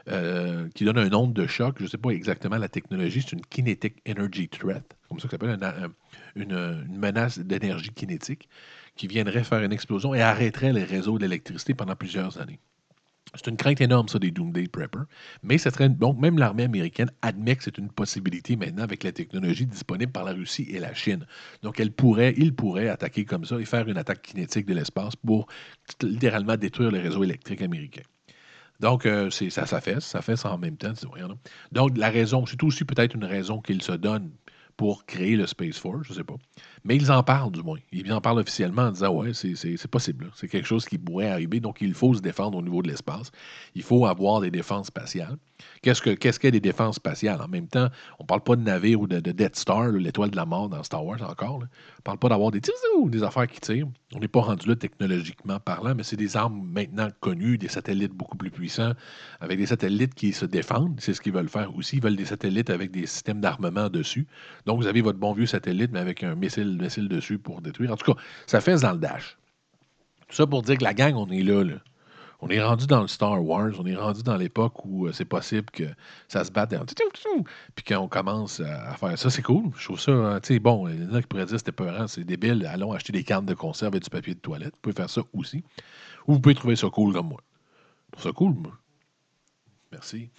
[0.09, 1.75] euh, qui donne un onde de choc.
[1.79, 5.57] Je ne sais pas exactement la technologie, c'est une kinetic energy threat, comme ça s'appelle,
[5.61, 5.93] un- un-
[6.35, 8.47] une, une menace d'énergie kinétique
[8.95, 12.59] qui viendrait faire une explosion et arrêterait les réseaux d'électricité pendant plusieurs années.
[13.35, 15.01] C'est une crainte énorme, ça, des Doomsday Prepper.
[15.43, 19.11] Mais ça serait, donc, même l'armée américaine admet que c'est une possibilité maintenant avec la
[19.11, 21.25] technologie disponible par la Russie et la Chine.
[21.61, 25.15] Donc, elle pourrait, il pourrait attaquer comme ça et faire une attaque kinétique de l'espace
[25.17, 25.47] pour
[26.01, 28.03] littéralement détruire le réseau électrique américain.
[28.79, 30.93] Donc, euh, ça, fait, ça fait ça en même temps.
[31.71, 34.31] Donc, la raison, c'est aussi peut-être une raison qu'il se donne
[34.77, 36.35] pour créer le Space Force, je ne sais pas.
[36.83, 37.79] Mais ils en parlent, du moins.
[37.91, 40.31] Ils en parlent officiellement en disant Ouais, c'est possible.
[40.35, 41.59] C'est quelque chose qui pourrait arriver.
[41.59, 43.31] Donc, il faut se défendre au niveau de l'espace.
[43.75, 45.37] Il faut avoir des défenses spatiales.
[45.81, 47.41] Qu'est-ce qu'est des défenses spatiales?
[47.41, 47.87] En même temps,
[48.19, 50.83] on ne parle pas de navire ou de, Death Star, l'étoile de la mort dans
[50.83, 51.55] Star Wars encore.
[51.55, 52.61] On ne parle pas d'avoir des
[52.99, 53.87] ou des affaires qui tirent.
[54.13, 58.13] On n'est pas rendu là technologiquement parlant, mais c'est des armes maintenant connues, des satellites
[58.13, 58.93] beaucoup plus puissants,
[59.39, 60.99] avec des satellites qui se défendent.
[60.99, 61.97] C'est ce qu'ils veulent faire aussi.
[61.97, 64.27] Ils veulent des satellites avec des systèmes d'armement dessus.
[64.67, 67.91] Donc, vous avez votre bon vieux satellite, mais avec un missile missile dessus pour détruire.
[67.91, 69.37] En tout cas, ça fait dans le dash.
[70.27, 71.63] Tout ça pour dire que la gang, on est là.
[72.39, 75.25] On est rendu dans le Star Wars, on est rendu dans l'époque où euh, c'est
[75.25, 75.85] possible que
[76.27, 76.75] ça se batte,
[77.73, 79.71] puis qu'on commence à faire ça, c'est cool.
[79.75, 81.71] Je trouve ça, hein, tu sais, bon, il y en a qui pourraient dire c'était
[81.71, 84.73] peurant, c'est débile, allons acheter des cartes de conserve et du papier de toilette.
[84.73, 85.63] Vous pouvez faire ça aussi.
[86.27, 87.41] Ou vous pouvez trouver ça cool comme moi.
[88.11, 88.73] Trouve ça cool, moi.
[89.91, 90.29] Merci.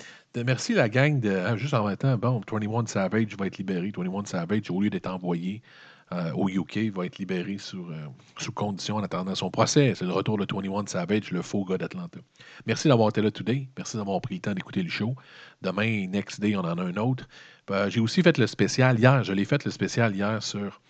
[0.45, 1.31] Merci la gang de.
[1.31, 3.93] Ah, juste en même temps, bon, 21 Savage va être libéré.
[3.97, 5.63] 21 Savage, au lieu d'être envoyé
[6.11, 8.07] euh, au UK va être libéré euh,
[8.39, 9.93] sous condition en attendant son procès.
[9.95, 12.19] C'est le retour de 21 Savage, le faux gars d'Atlanta.
[12.67, 13.69] Merci d'avoir été là today.
[13.77, 15.15] Merci d'avoir pris le temps d'écouter le show.
[15.61, 17.29] Demain, next day, on en a un autre.
[17.71, 19.23] Euh, j'ai aussi fait le spécial hier.
[19.23, 20.81] Je l'ai fait le spécial hier sur,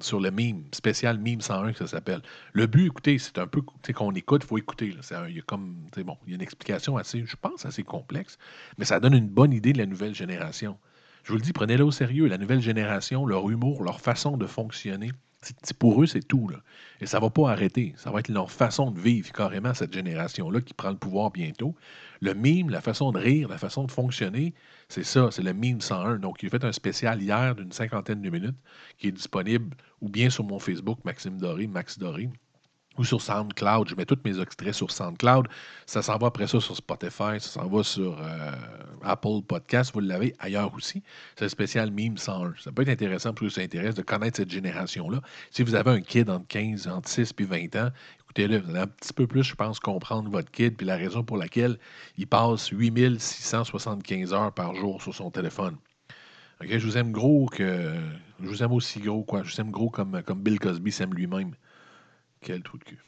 [0.00, 2.22] sur le meme, spécial meme 101 que ça s'appelle.
[2.52, 4.94] Le but, écoutez, c'est un peu qu'on écoute, il faut écouter.
[5.28, 8.38] Il y a comme, bon, il y a une explication assez, je pense, assez complexe,
[8.78, 10.78] mais ça donne une bonne idée de la nouvelle génération.
[11.24, 12.26] Je vous le dis, prenez-le au sérieux.
[12.26, 15.10] La nouvelle génération, leur humour, leur façon de fonctionner,
[15.78, 16.48] pour eux, c'est tout.
[17.00, 17.94] Et ça ne va pas arrêter.
[17.96, 21.74] Ça va être leur façon de vivre carrément, cette génération-là qui prend le pouvoir bientôt.
[22.20, 24.54] Le mime, la façon de rire, la façon de fonctionner,
[24.88, 26.18] c'est ça, c'est le mime 101.
[26.18, 28.56] Donc, il a fait un spécial hier d'une cinquantaine de minutes
[28.98, 32.30] qui est disponible ou bien sur mon Facebook, Maxime Doré, Max Doré,
[32.98, 33.88] ou sur SoundCloud.
[33.88, 35.46] Je mets tous mes extraits sur SoundCloud.
[35.86, 38.52] Ça s'en va après ça sur Spotify, ça s'en va sur euh,
[39.02, 39.92] Apple Podcast.
[39.94, 41.02] Vous l'avez ailleurs aussi.
[41.36, 42.54] C'est un spécial Meme 101.
[42.58, 45.20] Ça peut être intéressant pour ceux qui s'intéressent de connaître cette génération-là.
[45.50, 47.90] Si vous avez un kid entre 15, entre 6 et 20 ans,
[48.38, 51.36] Vous allez un petit peu plus, je pense, comprendre votre kid puis la raison pour
[51.36, 51.76] laquelle
[52.18, 55.76] il passe 8675 heures par jour sur son téléphone.
[56.60, 57.96] je vous aime gros que.
[58.40, 59.42] Je vous aime aussi gros, quoi.
[59.42, 61.56] Je vous aime gros comme, comme Bill Cosby s'aime lui-même.
[62.40, 63.02] Quel trou de cul.